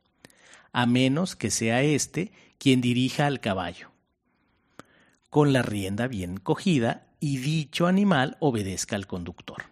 a 0.75 0.85
menos 0.85 1.35
que 1.35 1.51
sea 1.51 1.83
éste 1.83 2.31
quien 2.59 2.83
dirija 2.83 3.27
al 3.27 3.41
caballo, 3.41 3.90
con 5.31 5.53
la 5.53 5.63
rienda 5.63 6.09
bien 6.09 6.37
cogida 6.39 7.07
y 7.21 7.39
dicho 7.39 7.87
animal 7.87 8.37
obedezca 8.41 8.97
al 8.97 9.07
conductor. 9.07 9.65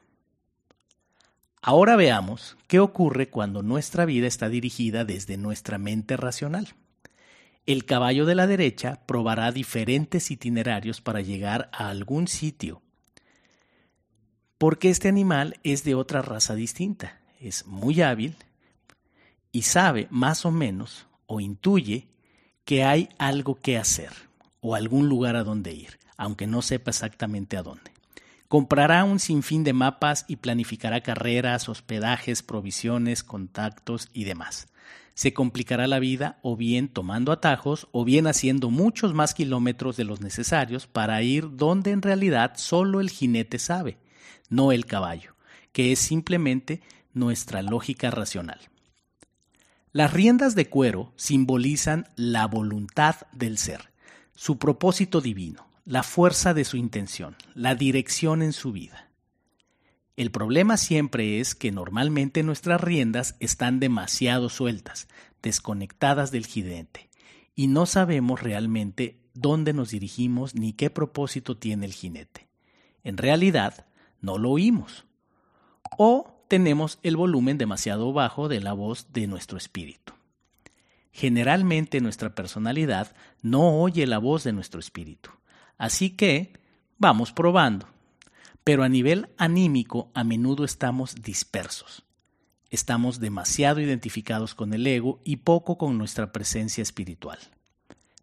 Ahora 1.60 1.96
veamos 1.96 2.56
qué 2.68 2.78
ocurre 2.78 3.28
cuando 3.28 3.62
nuestra 3.62 4.04
vida 4.04 4.28
está 4.28 4.48
dirigida 4.48 5.04
desde 5.04 5.36
nuestra 5.36 5.76
mente 5.76 6.16
racional. 6.16 6.68
El 7.66 7.84
caballo 7.84 8.24
de 8.24 8.36
la 8.36 8.46
derecha 8.46 9.00
probará 9.04 9.50
diferentes 9.50 10.30
itinerarios 10.30 11.00
para 11.00 11.20
llegar 11.20 11.68
a 11.72 11.88
algún 11.88 12.28
sitio, 12.28 12.80
porque 14.56 14.88
este 14.88 15.08
animal 15.08 15.58
es 15.64 15.84
de 15.84 15.94
otra 15.94 16.22
raza 16.22 16.54
distinta, 16.54 17.20
es 17.40 17.66
muy 17.66 18.00
hábil 18.00 18.36
y 19.52 19.62
sabe 19.62 20.06
más 20.10 20.46
o 20.46 20.50
menos 20.50 21.06
o 21.26 21.40
intuye 21.40 22.06
que 22.64 22.84
hay 22.84 23.08
algo 23.18 23.56
que 23.56 23.76
hacer 23.76 24.27
o 24.60 24.74
algún 24.74 25.08
lugar 25.08 25.36
a 25.36 25.44
donde 25.44 25.72
ir, 25.72 25.98
aunque 26.16 26.46
no 26.46 26.62
sepa 26.62 26.90
exactamente 26.90 27.56
a 27.56 27.62
dónde. 27.62 27.92
Comprará 28.48 29.04
un 29.04 29.18
sinfín 29.18 29.64
de 29.64 29.72
mapas 29.72 30.24
y 30.28 30.36
planificará 30.36 31.02
carreras, 31.02 31.68
hospedajes, 31.68 32.42
provisiones, 32.42 33.22
contactos 33.22 34.08
y 34.12 34.24
demás 34.24 34.68
se 35.18 35.34
complicará 35.34 35.88
la 35.88 35.98
vida 35.98 36.38
o 36.42 36.56
bien 36.56 36.86
tomando 36.86 37.32
atajos 37.32 37.88
o 37.90 38.04
bien 38.04 38.28
haciendo 38.28 38.70
muchos 38.70 39.14
más 39.14 39.34
kilómetros 39.34 39.96
de 39.96 40.04
los 40.04 40.20
necesarios 40.20 40.86
para 40.86 41.20
ir 41.22 41.56
donde 41.56 41.90
en 41.90 42.02
realidad 42.02 42.52
solo 42.54 43.00
el 43.00 43.10
jinete 43.10 43.58
sabe, 43.58 43.98
no 44.48 44.70
el 44.70 44.86
caballo, 44.86 45.34
que 45.72 45.90
es 45.90 45.98
simplemente 45.98 46.82
nuestra 47.14 47.62
lógica 47.62 48.12
racional. 48.12 48.60
Las 49.90 50.12
riendas 50.12 50.54
de 50.54 50.68
cuero 50.68 51.12
simbolizan 51.16 52.06
la 52.14 52.46
voluntad 52.46 53.16
del 53.32 53.58
ser, 53.58 53.90
su 54.38 54.56
propósito 54.56 55.20
divino, 55.20 55.66
la 55.84 56.04
fuerza 56.04 56.54
de 56.54 56.64
su 56.64 56.76
intención, 56.76 57.34
la 57.56 57.74
dirección 57.74 58.40
en 58.40 58.52
su 58.52 58.70
vida. 58.70 59.08
El 60.14 60.30
problema 60.30 60.76
siempre 60.76 61.40
es 61.40 61.56
que 61.56 61.72
normalmente 61.72 62.44
nuestras 62.44 62.80
riendas 62.80 63.34
están 63.40 63.80
demasiado 63.80 64.48
sueltas, 64.48 65.08
desconectadas 65.42 66.30
del 66.30 66.46
jinete, 66.46 67.10
y 67.56 67.66
no 67.66 67.84
sabemos 67.84 68.40
realmente 68.40 69.18
dónde 69.34 69.72
nos 69.72 69.90
dirigimos 69.90 70.54
ni 70.54 70.72
qué 70.72 70.88
propósito 70.88 71.56
tiene 71.56 71.86
el 71.86 71.92
jinete. 71.92 72.46
En 73.02 73.16
realidad, 73.16 73.86
no 74.20 74.38
lo 74.38 74.50
oímos. 74.52 75.04
O 75.98 76.44
tenemos 76.46 77.00
el 77.02 77.16
volumen 77.16 77.58
demasiado 77.58 78.12
bajo 78.12 78.46
de 78.46 78.60
la 78.60 78.72
voz 78.72 79.12
de 79.12 79.26
nuestro 79.26 79.58
espíritu. 79.58 80.12
Generalmente 81.18 82.00
nuestra 82.00 82.34
personalidad 82.34 83.14
no 83.42 83.80
oye 83.80 84.06
la 84.06 84.18
voz 84.18 84.44
de 84.44 84.52
nuestro 84.52 84.78
espíritu. 84.78 85.30
Así 85.76 86.10
que 86.10 86.52
vamos 86.98 87.32
probando 87.32 87.86
pero 88.68 88.82
a 88.82 88.88
nivel 88.90 89.30
anímico 89.38 90.10
a 90.12 90.24
menudo 90.24 90.62
estamos 90.62 91.14
dispersos. 91.22 92.04
Estamos 92.68 93.18
demasiado 93.18 93.80
identificados 93.80 94.54
con 94.54 94.74
el 94.74 94.86
ego 94.86 95.22
y 95.24 95.36
poco 95.36 95.78
con 95.78 95.96
nuestra 95.96 96.32
presencia 96.32 96.82
espiritual. 96.82 97.38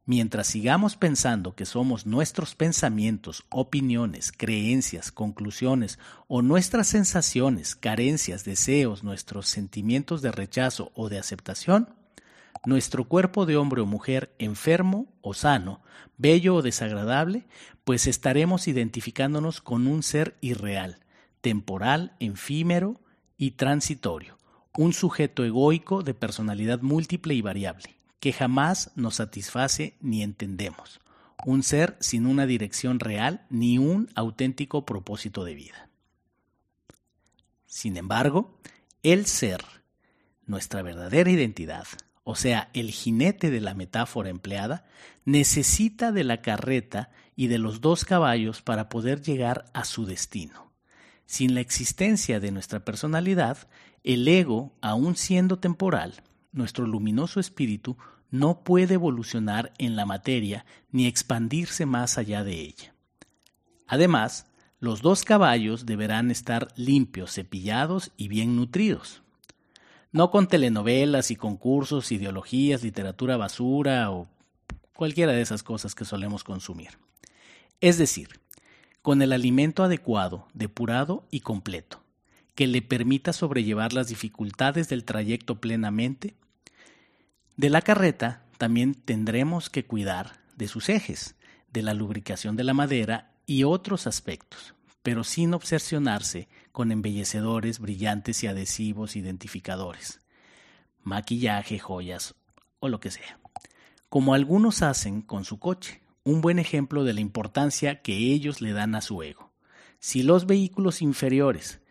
Mientras 0.06 0.46
sigamos 0.46 0.98
pensando 0.98 1.56
que 1.56 1.66
somos 1.66 2.06
nuestros 2.06 2.54
pensamientos, 2.54 3.44
opiniones, 3.50 4.32
creencias, 4.32 5.12
conclusiones 5.12 5.98
o 6.28 6.44
nuestras 6.44 6.90
sensaciones, 6.90 7.76
carencias, 7.76 8.46
deseos, 8.46 9.04
nuestros 9.04 9.48
sentimientos 9.48 10.22
de 10.22 10.32
rechazo 10.32 10.92
o 10.94 11.10
de 11.10 11.18
aceptación, 11.18 11.90
nuestro 12.66 13.06
cuerpo 13.06 13.46
de 13.46 13.58
hombre 13.58 13.82
o 13.82 13.86
mujer 13.86 14.34
enfermo 14.40 15.08
o 15.22 15.34
sano, 15.34 15.82
bello 16.18 16.56
o 16.56 16.62
desagradable, 16.62 17.46
pues 17.84 18.08
estaremos 18.08 18.68
identificándonos 18.68 19.62
con 19.62 19.88
un 19.88 20.04
ser 20.04 20.36
irreal, 20.42 21.00
temporal, 21.42 22.16
efímero 22.20 23.00
y 23.38 23.52
transitorio, 23.52 24.38
un 24.78 24.94
sujeto 24.94 25.44
egoico 25.44 26.04
de 26.04 26.14
personalidad 26.14 26.82
múltiple 26.82 27.34
y 27.34 27.42
variable, 27.42 27.96
que 28.20 28.34
jamás 28.34 28.92
nos 28.96 29.16
satisface 29.16 29.96
ni 30.02 30.24
entendemos, 30.24 31.00
un 31.46 31.64
ser 31.64 31.96
sin 32.00 32.26
una 32.26 32.46
dirección 32.46 33.00
real 33.00 33.46
ni 33.50 33.78
un 33.78 34.10
auténtico 34.16 34.86
propósito 34.86 35.44
de 35.44 35.54
vida. 35.54 35.90
Sin 37.68 37.98
embargo, 37.98 38.58
el 39.04 39.26
ser, 39.26 39.62
nuestra 40.48 40.82
verdadera 40.82 41.30
identidad, 41.30 41.86
o 42.28 42.34
sea, 42.34 42.70
el 42.74 42.90
jinete 42.90 43.52
de 43.52 43.62
la 43.62 43.76
metáfora 43.76 44.30
empleada, 44.30 44.84
necesita 45.26 46.12
de 46.12 46.24
la 46.24 46.42
carreta 46.42 47.12
y 47.36 47.48
de 47.48 47.60
los 47.60 47.82
dos 47.82 48.04
caballos 48.04 48.64
para 48.64 48.90
poder 48.90 49.22
llegar 49.22 49.66
a 49.74 49.86
su 49.86 50.08
destino. 50.08 50.72
Sin 51.28 51.54
la 51.54 51.62
existencia 51.62 52.40
de 52.40 52.52
nuestra 52.52 52.84
personalidad, 52.84 53.70
el 54.04 54.28
ego, 54.28 54.74
aun 54.82 55.16
siendo 55.16 55.60
temporal, 55.60 56.24
nuestro 56.52 56.88
luminoso 56.88 57.40
espíritu, 57.40 57.96
no 58.32 58.64
puede 58.64 58.96
evolucionar 58.96 59.72
en 59.78 59.96
la 59.96 60.08
materia 60.08 60.66
ni 60.92 61.06
expandirse 61.06 61.86
más 61.86 62.18
allá 62.18 62.44
de 62.44 62.60
ella. 62.60 62.96
Además, 63.86 64.48
los 64.80 65.04
dos 65.04 65.24
caballos 65.24 65.86
deberán 65.86 66.32
estar 66.32 66.70
limpios, 66.76 67.34
cepillados 67.34 68.14
y 68.18 68.30
bien 68.30 68.56
nutridos 68.56 69.22
no 70.16 70.32
con 70.32 70.48
telenovelas 70.48 71.30
y 71.30 71.36
concursos, 71.36 72.10
ideologías, 72.14 72.84
literatura 72.84 73.36
basura 73.36 74.12
o 74.12 74.30
cualquiera 74.96 75.34
de 75.34 75.42
esas 75.42 75.62
cosas 75.62 75.94
que 75.94 76.06
solemos 76.06 76.46
consumir. 76.46 76.92
Es 77.82 77.98
decir, 77.98 78.40
con 79.02 79.22
el 79.22 79.34
alimento 79.34 79.84
adecuado, 79.84 80.48
depurado 80.54 81.26
y 81.32 81.42
completo, 81.42 82.02
que 82.56 82.66
le 82.66 82.82
permita 82.82 83.34
sobrellevar 83.34 83.92
las 83.92 84.08
dificultades 84.08 84.88
del 84.88 85.04
trayecto 85.04 85.60
plenamente. 85.60 86.34
De 87.58 87.70
la 87.70 87.82
carreta 87.82 88.42
también 88.58 88.94
tendremos 88.94 89.70
que 89.70 89.84
cuidar 89.84 90.40
de 90.56 90.70
sus 90.70 90.88
ejes, 90.88 91.36
de 91.74 91.82
la 91.82 91.94
lubricación 91.94 92.56
de 92.56 92.64
la 92.64 92.74
madera 92.74 93.34
y 93.46 93.66
otros 93.66 94.08
aspectos, 94.08 94.76
pero 95.06 95.24
sin 95.24 95.54
obsesionarse 95.54 96.48
con 96.72 96.92
embellecedores, 96.92 97.78
brillantes 97.78 98.44
y 98.44 98.48
adhesivos 98.48 99.16
identificadores, 99.16 100.20
maquillaje, 101.04 101.78
joyas 101.78 102.34
o 102.80 102.90
lo 102.90 103.00
que 103.00 103.12
sea, 103.12 103.40
como 104.10 104.34
algunos 104.34 104.82
hacen 104.82 105.22
con 105.22 105.46
su 105.46 105.60
coche, 105.60 106.02
un 106.24 106.42
buen 106.42 106.58
ejemplo 106.58 107.04
de 107.04 107.14
la 107.14 107.22
importancia 107.22 108.02
que 108.02 108.18
ellos 108.34 108.62
le 108.62 108.74
dan 108.74 108.96
a 108.96 109.02
su 109.02 109.22
ego. 109.22 109.52
Si 110.00 110.24
los 110.24 110.48
vehículos 110.48 111.04
inferiores, 111.04 111.82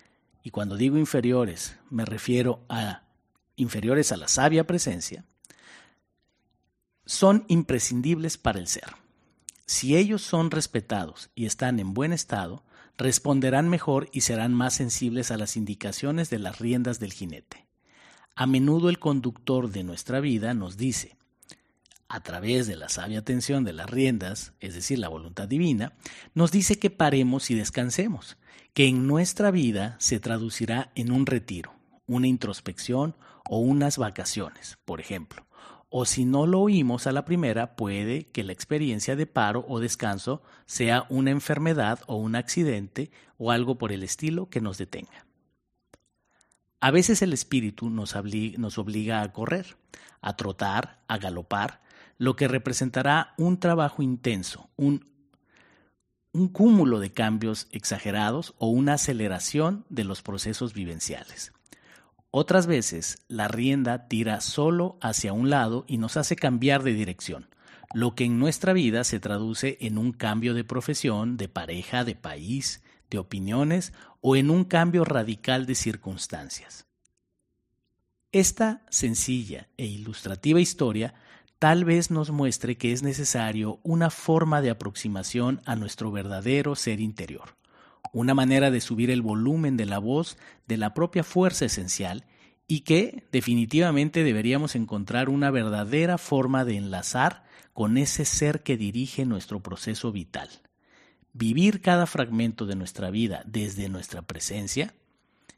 y 0.42 0.50
cuando 0.50 0.76
digo 0.76 0.98
inferiores 0.98 1.78
me 1.90 2.04
refiero 2.04 2.64
a 2.68 3.04
inferiores 3.54 4.10
a 4.10 4.16
la 4.16 4.26
sabia 4.26 4.66
presencia, 4.66 5.24
son 7.06 7.44
imprescindibles 7.46 8.38
para 8.38 8.58
el 8.58 8.66
ser. 8.66 8.96
Si 9.66 9.96
ellos 9.96 10.22
son 10.22 10.50
respetados 10.50 11.30
y 11.36 11.46
están 11.46 11.78
en 11.78 11.94
buen 11.94 12.12
estado, 12.12 12.64
responderán 12.96 13.68
mejor 13.68 14.08
y 14.12 14.22
serán 14.22 14.54
más 14.54 14.74
sensibles 14.74 15.30
a 15.30 15.36
las 15.36 15.56
indicaciones 15.56 16.30
de 16.30 16.38
las 16.38 16.58
riendas 16.58 17.00
del 17.00 17.12
jinete. 17.12 17.66
A 18.36 18.46
menudo 18.46 18.88
el 18.88 18.98
conductor 18.98 19.70
de 19.70 19.84
nuestra 19.84 20.20
vida 20.20 20.54
nos 20.54 20.76
dice, 20.76 21.16
a 22.08 22.20
través 22.20 22.66
de 22.66 22.76
la 22.76 22.88
sabia 22.88 23.20
atención 23.20 23.64
de 23.64 23.72
las 23.72 23.90
riendas, 23.90 24.52
es 24.60 24.74
decir, 24.74 24.98
la 24.98 25.08
voluntad 25.08 25.48
divina, 25.48 25.94
nos 26.34 26.52
dice 26.52 26.78
que 26.78 26.90
paremos 26.90 27.50
y 27.50 27.54
descansemos, 27.54 28.36
que 28.72 28.86
en 28.86 29.06
nuestra 29.06 29.50
vida 29.50 29.96
se 29.98 30.20
traducirá 30.20 30.90
en 30.94 31.12
un 31.12 31.26
retiro, 31.26 31.74
una 32.06 32.26
introspección 32.26 33.16
o 33.48 33.58
unas 33.58 33.98
vacaciones, 33.98 34.78
por 34.84 35.00
ejemplo, 35.00 35.46
o 35.96 36.06
si 36.06 36.24
no 36.24 36.48
lo 36.48 36.58
oímos 36.58 37.06
a 37.06 37.12
la 37.12 37.24
primera, 37.24 37.76
puede 37.76 38.26
que 38.26 38.42
la 38.42 38.52
experiencia 38.52 39.14
de 39.14 39.26
paro 39.26 39.64
o 39.68 39.78
descanso 39.78 40.42
sea 40.66 41.06
una 41.08 41.30
enfermedad 41.30 42.00
o 42.08 42.16
un 42.16 42.34
accidente 42.34 43.12
o 43.38 43.52
algo 43.52 43.78
por 43.78 43.92
el 43.92 44.02
estilo 44.02 44.50
que 44.50 44.60
nos 44.60 44.76
detenga. 44.76 45.24
A 46.80 46.90
veces 46.90 47.22
el 47.22 47.32
espíritu 47.32 47.90
nos, 47.90 48.16
obliga 48.16 49.22
a 49.22 49.32
correr, 49.32 49.76
a 50.20 50.34
trotar, 50.34 51.00
a 51.06 51.16
galopar, 51.18 51.80
lo 52.18 52.34
que 52.34 52.48
representará 52.48 53.32
un 53.38 53.60
trabajo 53.60 54.02
intenso, 54.02 54.68
un, 54.74 55.06
un 56.32 56.48
cúmulo 56.48 56.98
de 56.98 57.12
cambios 57.12 57.68
exagerados 57.70 58.54
o 58.58 58.66
una 58.66 58.94
aceleración 58.94 59.84
de 59.90 60.02
los 60.02 60.22
procesos 60.22 60.74
vivenciales. 60.74 61.52
Otras 62.36 62.66
veces 62.66 63.18
la 63.28 63.46
rienda 63.46 64.08
tira 64.08 64.40
solo 64.40 64.98
hacia 65.00 65.32
un 65.32 65.50
lado 65.50 65.84
y 65.86 65.98
nos 65.98 66.16
hace 66.16 66.34
cambiar 66.34 66.82
de 66.82 66.92
dirección, 66.92 67.48
lo 67.94 68.16
que 68.16 68.24
en 68.24 68.40
nuestra 68.40 68.72
vida 68.72 69.04
se 69.04 69.20
traduce 69.20 69.78
en 69.80 69.98
un 69.98 70.10
cambio 70.10 70.52
de 70.52 70.64
profesión, 70.64 71.36
de 71.36 71.48
pareja, 71.48 72.02
de 72.02 72.16
país, 72.16 72.82
de 73.08 73.18
opiniones 73.18 73.92
o 74.20 74.34
en 74.34 74.50
un 74.50 74.64
cambio 74.64 75.04
radical 75.04 75.64
de 75.64 75.76
circunstancias. 75.76 76.88
Esta 78.32 78.82
sencilla 78.90 79.68
e 79.76 79.86
ilustrativa 79.86 80.60
historia 80.60 81.14
tal 81.60 81.84
vez 81.84 82.10
nos 82.10 82.32
muestre 82.32 82.76
que 82.76 82.90
es 82.90 83.04
necesario 83.04 83.78
una 83.84 84.10
forma 84.10 84.60
de 84.60 84.70
aproximación 84.70 85.62
a 85.66 85.76
nuestro 85.76 86.10
verdadero 86.10 86.74
ser 86.74 86.98
interior 86.98 87.54
una 88.12 88.34
manera 88.34 88.70
de 88.70 88.80
subir 88.80 89.10
el 89.10 89.22
volumen 89.22 89.76
de 89.76 89.86
la 89.86 89.98
voz 89.98 90.36
de 90.66 90.76
la 90.76 90.94
propia 90.94 91.24
fuerza 91.24 91.64
esencial 91.64 92.24
y 92.66 92.80
que 92.80 93.26
definitivamente 93.32 94.24
deberíamos 94.24 94.74
encontrar 94.74 95.28
una 95.28 95.50
verdadera 95.50 96.18
forma 96.18 96.64
de 96.64 96.76
enlazar 96.76 97.44
con 97.72 97.98
ese 97.98 98.24
ser 98.24 98.62
que 98.62 98.76
dirige 98.76 99.26
nuestro 99.26 99.60
proceso 99.60 100.12
vital. 100.12 100.48
Vivir 101.32 101.80
cada 101.80 102.06
fragmento 102.06 102.64
de 102.64 102.76
nuestra 102.76 103.10
vida 103.10 103.42
desde 103.46 103.88
nuestra 103.88 104.22
presencia, 104.22 104.94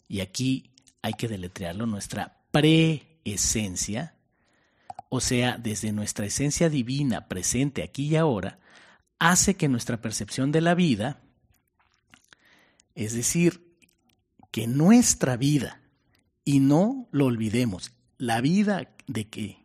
y 0.09 0.21
aquí 0.21 0.71
hay 1.03 1.13
que 1.13 1.29
deletrearlo, 1.29 1.87
nuestra 1.87 2.39
preesencia, 2.51 4.15
o 5.11 5.21
sea, 5.21 5.59
desde 5.59 5.93
nuestra 5.93 6.27
esencia 6.27 6.71
divina 6.71 7.29
presente 7.29 7.83
aquí 7.83 8.09
y 8.09 8.17
ahora, 8.17 8.59
hace 9.19 9.55
que 9.55 9.69
nuestra 9.69 10.01
percepción 10.01 10.51
de 10.53 10.63
la 10.63 10.75
vida 10.75 11.21
es 12.97 13.13
decir, 13.13 13.77
que 14.51 14.67
nuestra 14.67 15.37
vida, 15.37 15.83
y 16.45 16.61
no 16.61 17.09
lo 17.13 17.27
olvidemos, 17.27 17.93
la 18.19 18.41
vida 18.41 18.91
de 19.07 19.29
que 19.29 19.65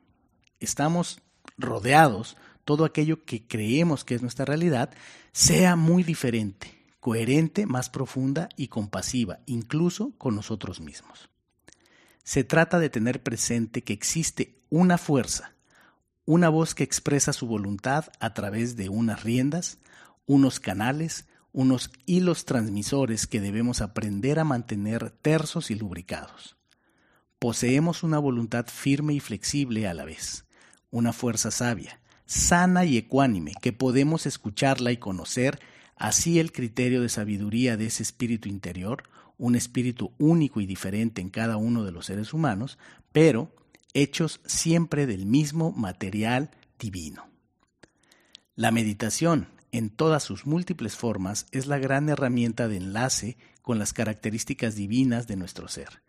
estamos 0.60 1.22
rodeados, 1.58 2.38
todo 2.66 2.86
aquello 2.86 3.24
que 3.24 3.48
creemos 3.48 4.04
que 4.04 4.16
es 4.16 4.22
nuestra 4.22 4.46
realidad, 4.46 4.92
sea 5.32 5.76
muy 5.76 6.04
diferente, 6.04 6.86
coherente, 7.00 7.66
más 7.66 7.90
profunda 7.90 8.50
y 8.58 8.68
compasiva, 8.68 9.40
incluso 9.46 10.12
con 10.18 10.36
nosotros 10.36 10.82
mismos. 10.82 11.30
Se 12.24 12.44
trata 12.44 12.80
de 12.80 12.90
tener 12.90 13.24
presente 13.24 13.82
que 13.82 13.94
existe 13.94 14.62
una 14.70 14.98
fuerza, 14.98 15.56
una 16.26 16.50
voz 16.50 16.76
que 16.76 16.84
expresa 16.84 17.32
su 17.32 17.48
voluntad 17.48 18.06
a 18.20 18.34
través 18.34 18.76
de 18.76 18.90
unas 18.90 19.24
riendas, 19.24 19.80
unos 20.26 20.60
canales, 20.60 21.26
unos 21.54 21.92
hilos 22.06 22.46
transmisores 22.46 23.28
que 23.28 23.42
debemos 23.42 23.82
aprender 23.82 24.40
a 24.40 24.44
mantener 24.44 25.12
tersos 25.12 25.72
y 25.72 25.76
lubricados. 25.76 26.56
Poseemos 27.40 28.04
una 28.04 28.20
voluntad 28.20 28.68
firme 28.68 29.14
y 29.14 29.20
flexible 29.20 29.88
a 29.88 29.94
la 29.94 30.06
vez, 30.06 30.46
una 30.92 31.14
fuerza 31.14 31.52
sabia, 31.52 32.00
sana 32.26 32.86
y 32.86 32.98
ecuánime, 32.98 33.54
que 33.62 33.74
podemos 33.74 34.26
escucharla 34.26 34.92
y 34.92 34.98
conocer, 34.98 35.60
así 35.96 36.40
el 36.40 36.52
criterio 36.52 37.02
de 37.02 37.10
sabiduría 37.10 37.78
de 37.78 37.88
ese 37.88 38.04
espíritu 38.04 38.48
interior, 38.48 39.04
un 39.38 39.56
espíritu 39.56 40.14
único 40.20 40.62
y 40.62 40.66
diferente 40.66 41.20
en 41.20 41.30
cada 41.30 41.58
uno 41.58 41.84
de 41.84 41.92
los 41.92 42.06
seres 42.06 42.34
humanos, 42.34 42.78
pero 43.12 43.54
hechos 43.94 44.40
siempre 44.46 45.08
del 45.08 45.26
mismo 45.26 45.72
material 45.72 46.52
divino. 46.80 47.28
La 48.56 48.72
meditación, 48.72 49.48
en 49.72 49.90
todas 49.90 50.24
sus 50.24 50.46
múltiples 50.46 50.96
formas, 50.96 51.48
es 51.52 51.68
la 51.68 51.80
gran 51.80 52.10
herramienta 52.10 52.68
de 52.68 52.78
enlace 52.78 53.38
con 53.62 53.80
las 53.80 53.94
características 53.94 54.76
divinas 54.76 55.28
de 55.28 55.36
nuestro 55.36 55.68
ser. 55.68 56.02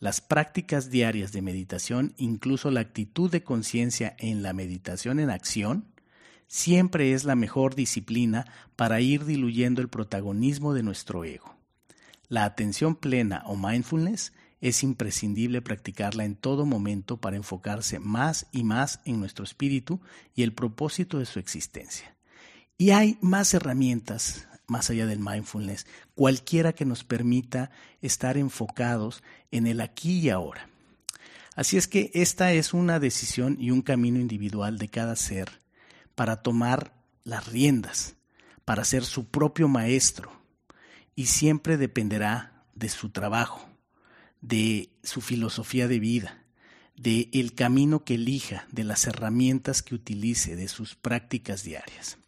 Las 0.00 0.20
prácticas 0.20 0.90
diarias 0.90 1.32
de 1.32 1.42
meditación, 1.42 2.14
incluso 2.16 2.70
la 2.70 2.80
actitud 2.80 3.30
de 3.30 3.42
conciencia 3.42 4.14
en 4.18 4.42
la 4.42 4.52
meditación 4.52 5.18
en 5.18 5.30
acción, 5.30 5.86
siempre 6.46 7.12
es 7.12 7.24
la 7.24 7.34
mejor 7.34 7.74
disciplina 7.74 8.46
para 8.76 9.00
ir 9.00 9.24
diluyendo 9.24 9.82
el 9.82 9.88
protagonismo 9.88 10.72
de 10.72 10.84
nuestro 10.84 11.24
ego. 11.24 11.56
La 12.28 12.44
atención 12.44 12.94
plena 12.94 13.42
o 13.46 13.56
mindfulness 13.56 14.32
es 14.60 14.82
imprescindible 14.82 15.62
practicarla 15.62 16.24
en 16.24 16.36
todo 16.36 16.66
momento 16.66 17.16
para 17.16 17.36
enfocarse 17.36 17.98
más 17.98 18.46
y 18.52 18.64
más 18.64 19.00
en 19.04 19.18
nuestro 19.18 19.44
espíritu 19.44 20.00
y 20.34 20.42
el 20.42 20.52
propósito 20.52 21.18
de 21.18 21.26
su 21.26 21.38
existencia. 21.38 22.17
Y 22.78 22.90
hay 22.90 23.18
más 23.20 23.52
herramientas 23.52 24.46
más 24.66 24.90
allá 24.90 25.06
del 25.06 25.18
mindfulness, 25.18 25.86
cualquiera 26.14 26.74
que 26.74 26.84
nos 26.84 27.02
permita 27.02 27.70
estar 28.02 28.36
enfocados 28.36 29.22
en 29.50 29.66
el 29.66 29.80
aquí 29.80 30.20
y 30.20 30.30
ahora. 30.30 30.68
Así 31.56 31.78
es 31.78 31.88
que 31.88 32.10
esta 32.12 32.52
es 32.52 32.74
una 32.74 33.00
decisión 33.00 33.56
y 33.58 33.70
un 33.70 33.82
camino 33.82 34.20
individual 34.20 34.78
de 34.78 34.88
cada 34.88 35.16
ser 35.16 35.48
para 36.14 36.42
tomar 36.42 36.92
las 37.24 37.46
riendas 37.46 38.14
para 38.68 38.84
ser 38.84 39.06
su 39.06 39.30
propio 39.30 39.66
maestro 39.66 40.30
y 41.16 41.24
siempre 41.24 41.78
dependerá 41.78 42.66
de 42.74 42.90
su 42.90 43.08
trabajo, 43.08 43.66
de 44.42 44.90
su 45.02 45.22
filosofía 45.22 45.88
de 45.88 45.98
vida, 45.98 46.44
de 46.94 47.30
el 47.32 47.54
camino 47.54 48.04
que 48.04 48.16
elija, 48.16 48.66
de 48.70 48.84
las 48.84 49.06
herramientas 49.06 49.82
que 49.82 49.94
utilice, 49.94 50.54
de 50.54 50.68
sus 50.68 50.96
prácticas 50.96 51.62
diarias. 51.62 52.18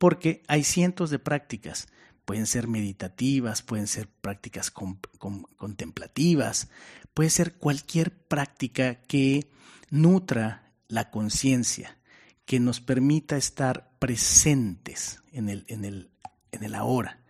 Porque 0.00 0.42
hay 0.48 0.64
cientos 0.64 1.10
de 1.10 1.18
prácticas, 1.18 1.88
pueden 2.24 2.46
ser 2.46 2.68
meditativas, 2.68 3.60
pueden 3.60 3.86
ser 3.86 4.08
prácticas 4.08 4.70
contemplativas, 4.70 6.70
puede 7.12 7.28
ser 7.28 7.58
cualquier 7.58 8.10
práctica 8.10 9.02
que 9.02 9.50
nutra 9.90 10.72
la 10.88 11.10
conciencia, 11.10 11.98
que 12.46 12.60
nos 12.60 12.80
permita 12.80 13.36
estar 13.36 13.90
presentes 13.98 15.22
en 15.32 15.50
el, 15.50 15.66
en, 15.68 15.84
el, 15.84 16.74
ahora. 16.74 17.20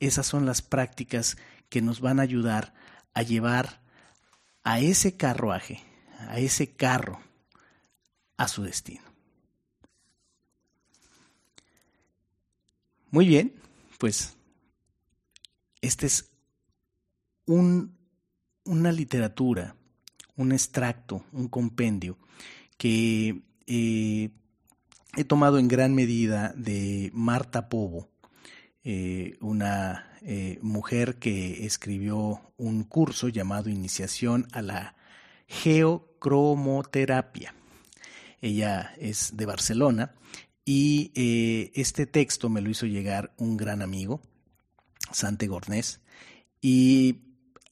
Esas 0.00 0.26
son 0.26 0.44
las 0.44 0.60
prácticas 0.60 1.36
que 1.68 1.82
nos 1.82 2.00
van 2.00 2.18
a 2.18 2.24
ayudar 2.24 2.74
a 3.14 3.22
llevar 3.22 3.80
a 4.64 4.80
ese 4.80 5.16
carruaje, 5.16 5.84
a 6.18 6.40
ese 6.40 6.74
carro, 6.74 7.20
a 8.36 8.48
su 8.48 8.64
destino. 8.64 9.07
Muy 13.10 13.26
bien, 13.26 13.54
pues 13.96 14.36
este 15.80 16.06
es 16.06 16.30
un, 17.46 17.96
una 18.64 18.92
literatura, 18.92 19.76
un 20.36 20.52
extracto, 20.52 21.24
un 21.32 21.48
compendio 21.48 22.18
que 22.76 23.40
eh, 23.66 24.28
he 25.16 25.24
tomado 25.24 25.58
en 25.58 25.68
gran 25.68 25.94
medida 25.94 26.52
de 26.54 27.10
Marta 27.14 27.70
Pobo, 27.70 28.10
eh, 28.84 29.38
una 29.40 30.12
eh, 30.20 30.58
mujer 30.60 31.16
que 31.16 31.64
escribió 31.64 32.42
un 32.58 32.84
curso 32.84 33.28
llamado 33.28 33.70
Iniciación 33.70 34.48
a 34.52 34.60
la 34.60 34.96
Geocromoterapia. 35.46 37.54
Ella 38.42 38.92
es 38.98 39.34
de 39.34 39.46
Barcelona 39.46 40.14
y 40.68 41.12
eh, 41.14 41.72
este 41.76 42.04
texto 42.04 42.50
me 42.50 42.60
lo 42.60 42.68
hizo 42.68 42.84
llegar 42.84 43.32
un 43.38 43.56
gran 43.56 43.80
amigo, 43.80 44.20
Sante 45.10 45.46
Gornés, 45.46 46.02
y 46.60 47.20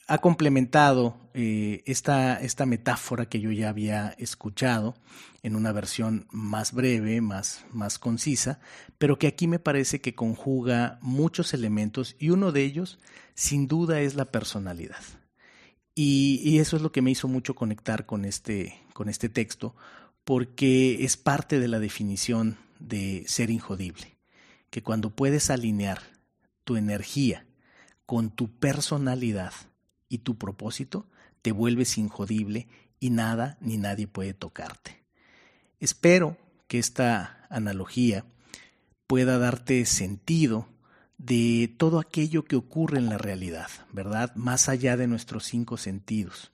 ha 0.08 0.16
complementado 0.22 1.18
eh, 1.34 1.82
esta, 1.84 2.40
esta, 2.40 2.64
metáfora 2.64 3.28
que 3.28 3.38
yo 3.38 3.52
ya 3.52 3.68
había 3.68 4.14
escuchado 4.16 4.94
en 5.42 5.56
una 5.56 5.72
versión 5.72 6.26
más 6.30 6.72
breve, 6.72 7.20
más, 7.20 7.66
más 7.70 7.98
concisa, 7.98 8.60
pero 8.96 9.18
que 9.18 9.26
aquí 9.26 9.46
me 9.46 9.58
parece 9.58 10.00
que 10.00 10.14
conjuga 10.14 10.98
muchos 11.02 11.52
elementos 11.52 12.16
y 12.18 12.30
uno 12.30 12.50
de 12.50 12.62
ellos 12.62 12.98
sin 13.34 13.68
duda 13.68 14.00
es 14.00 14.14
la 14.14 14.24
personalidad. 14.24 15.04
Y, 15.94 16.40
y 16.42 16.60
eso 16.60 16.76
es 16.76 16.82
lo 16.82 16.92
que 16.92 17.02
me 17.02 17.10
hizo 17.10 17.28
mucho 17.28 17.54
conectar 17.54 18.06
con 18.06 18.24
este, 18.24 18.80
con 18.94 19.10
este 19.10 19.28
texto, 19.28 19.76
porque 20.24 21.04
es 21.04 21.18
parte 21.18 21.60
de 21.60 21.68
la 21.68 21.78
definición 21.78 22.56
de 22.78 23.24
ser 23.26 23.50
injodible, 23.50 24.16
que 24.70 24.82
cuando 24.82 25.10
puedes 25.10 25.50
alinear 25.50 26.02
tu 26.64 26.76
energía 26.76 27.46
con 28.04 28.30
tu 28.30 28.50
personalidad, 28.58 29.52
y 30.08 30.18
tu 30.18 30.36
propósito, 30.36 31.06
te 31.42 31.52
vuelves 31.52 31.98
injodible 31.98 32.68
y 33.00 33.10
nada 33.10 33.56
ni 33.60 33.76
nadie 33.76 34.06
puede 34.06 34.34
tocarte. 34.34 35.02
Espero 35.80 36.36
que 36.66 36.78
esta 36.78 37.46
analogía 37.50 38.24
pueda 39.06 39.38
darte 39.38 39.84
sentido 39.86 40.68
de 41.18 41.74
todo 41.78 41.98
aquello 41.98 42.44
que 42.44 42.56
ocurre 42.56 42.98
en 42.98 43.08
la 43.08 43.18
realidad, 43.18 43.68
¿verdad? 43.92 44.34
Más 44.34 44.68
allá 44.68 44.96
de 44.96 45.06
nuestros 45.06 45.44
cinco 45.44 45.76
sentidos, 45.76 46.52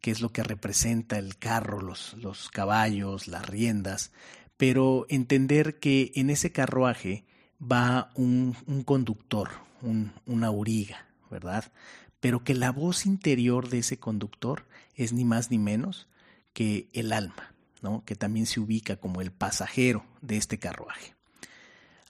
que 0.00 0.10
es 0.10 0.20
lo 0.20 0.32
que 0.32 0.42
representa 0.42 1.18
el 1.18 1.36
carro, 1.36 1.80
los, 1.80 2.14
los 2.14 2.48
caballos, 2.48 3.28
las 3.28 3.46
riendas, 3.46 4.12
pero 4.60 5.06
entender 5.08 5.78
que 5.78 6.12
en 6.16 6.28
ese 6.28 6.52
carruaje 6.52 7.24
va 7.60 8.10
un, 8.14 8.54
conductor, 8.84 9.48
un, 9.80 10.12
una 10.26 10.48
auriga, 10.48 11.06
¿verdad? 11.30 11.72
pero 12.20 12.44
que 12.44 12.52
la 12.52 12.70
voz 12.70 13.06
interior 13.06 13.70
de 13.70 13.78
ese 13.78 13.98
conductor 13.98 14.66
es 14.96 15.14
ni 15.14 15.24
más 15.24 15.50
ni 15.50 15.56
menos 15.56 16.08
que 16.52 16.90
el 16.92 17.14
alma, 17.14 17.54
¿no? 17.80 18.04
que 18.04 18.16
también 18.16 18.44
se 18.44 18.60
ubica 18.60 18.96
como 18.96 19.22
el 19.22 19.32
pasajero 19.32 20.04
de 20.20 20.36
este 20.36 20.58
carruaje. 20.58 21.14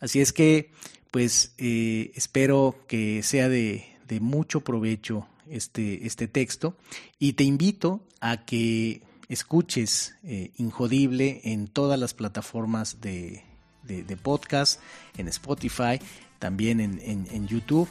Así 0.01 0.21
es 0.21 0.33
que, 0.33 0.73
pues, 1.13 1.55
eh, 1.57 2.11
espero 2.17 2.85
que 2.89 3.23
sea 3.23 3.49
de, 3.49 3.87
mucho 4.21 4.63
provecho 4.63 5.29
este, 5.49 6.05
este, 6.05 6.27
texto 6.27 6.77
y 7.21 7.35
te 7.35 7.45
invito 7.45 8.05
a 8.21 8.45
que 8.45 9.03
escuches 9.31 10.17
eh, 10.25 10.51
Injodible 10.59 11.41
en 11.45 11.69
todas 11.69 11.99
las 11.99 12.13
plataformas 12.13 13.01
de, 13.01 13.43
podcast, 14.23 14.81
en 15.17 15.29
Spotify, 15.29 15.99
también 16.39 16.81
en, 16.81 17.01
en 17.03 17.49
YouTube 17.49 17.89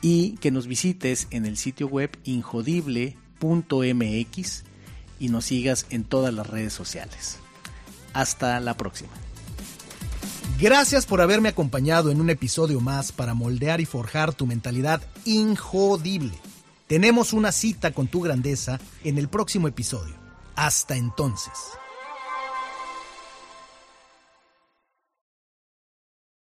y 0.00 0.36
que 0.38 0.50
nos 0.50 0.66
visites 0.66 1.28
en 1.30 1.46
el 1.46 1.56
sitio 1.56 1.86
web 1.88 2.10
injodible.mx 2.24 3.14
y 5.20 5.28
nos 5.28 5.44
sigas 5.44 5.86
en 5.90 6.04
todas 6.04 6.32
las 6.34 6.46
redes 6.46 6.72
sociales. 6.72 7.38
Hasta 8.12 8.60
la 8.60 8.76
próxima. 8.76 9.12
Gracias 10.60 11.06
por 11.06 11.20
haberme 11.20 11.50
acompañado 11.50 12.10
en 12.10 12.20
un 12.20 12.30
episodio 12.30 12.80
más 12.80 13.12
para 13.12 13.34
moldear 13.34 13.80
y 13.80 13.84
forjar 13.84 14.34
tu 14.34 14.44
mentalidad 14.46 15.00
injodible. 15.24 16.32
Tenemos 16.88 17.32
una 17.32 17.52
cita 17.52 17.92
con 17.92 18.08
tu 18.08 18.22
grandeza 18.22 18.80
en 19.04 19.18
el 19.18 19.28
próximo 19.28 19.68
episodio. 19.68 20.27
Hasta 20.58 20.96
entonces. 20.96 21.78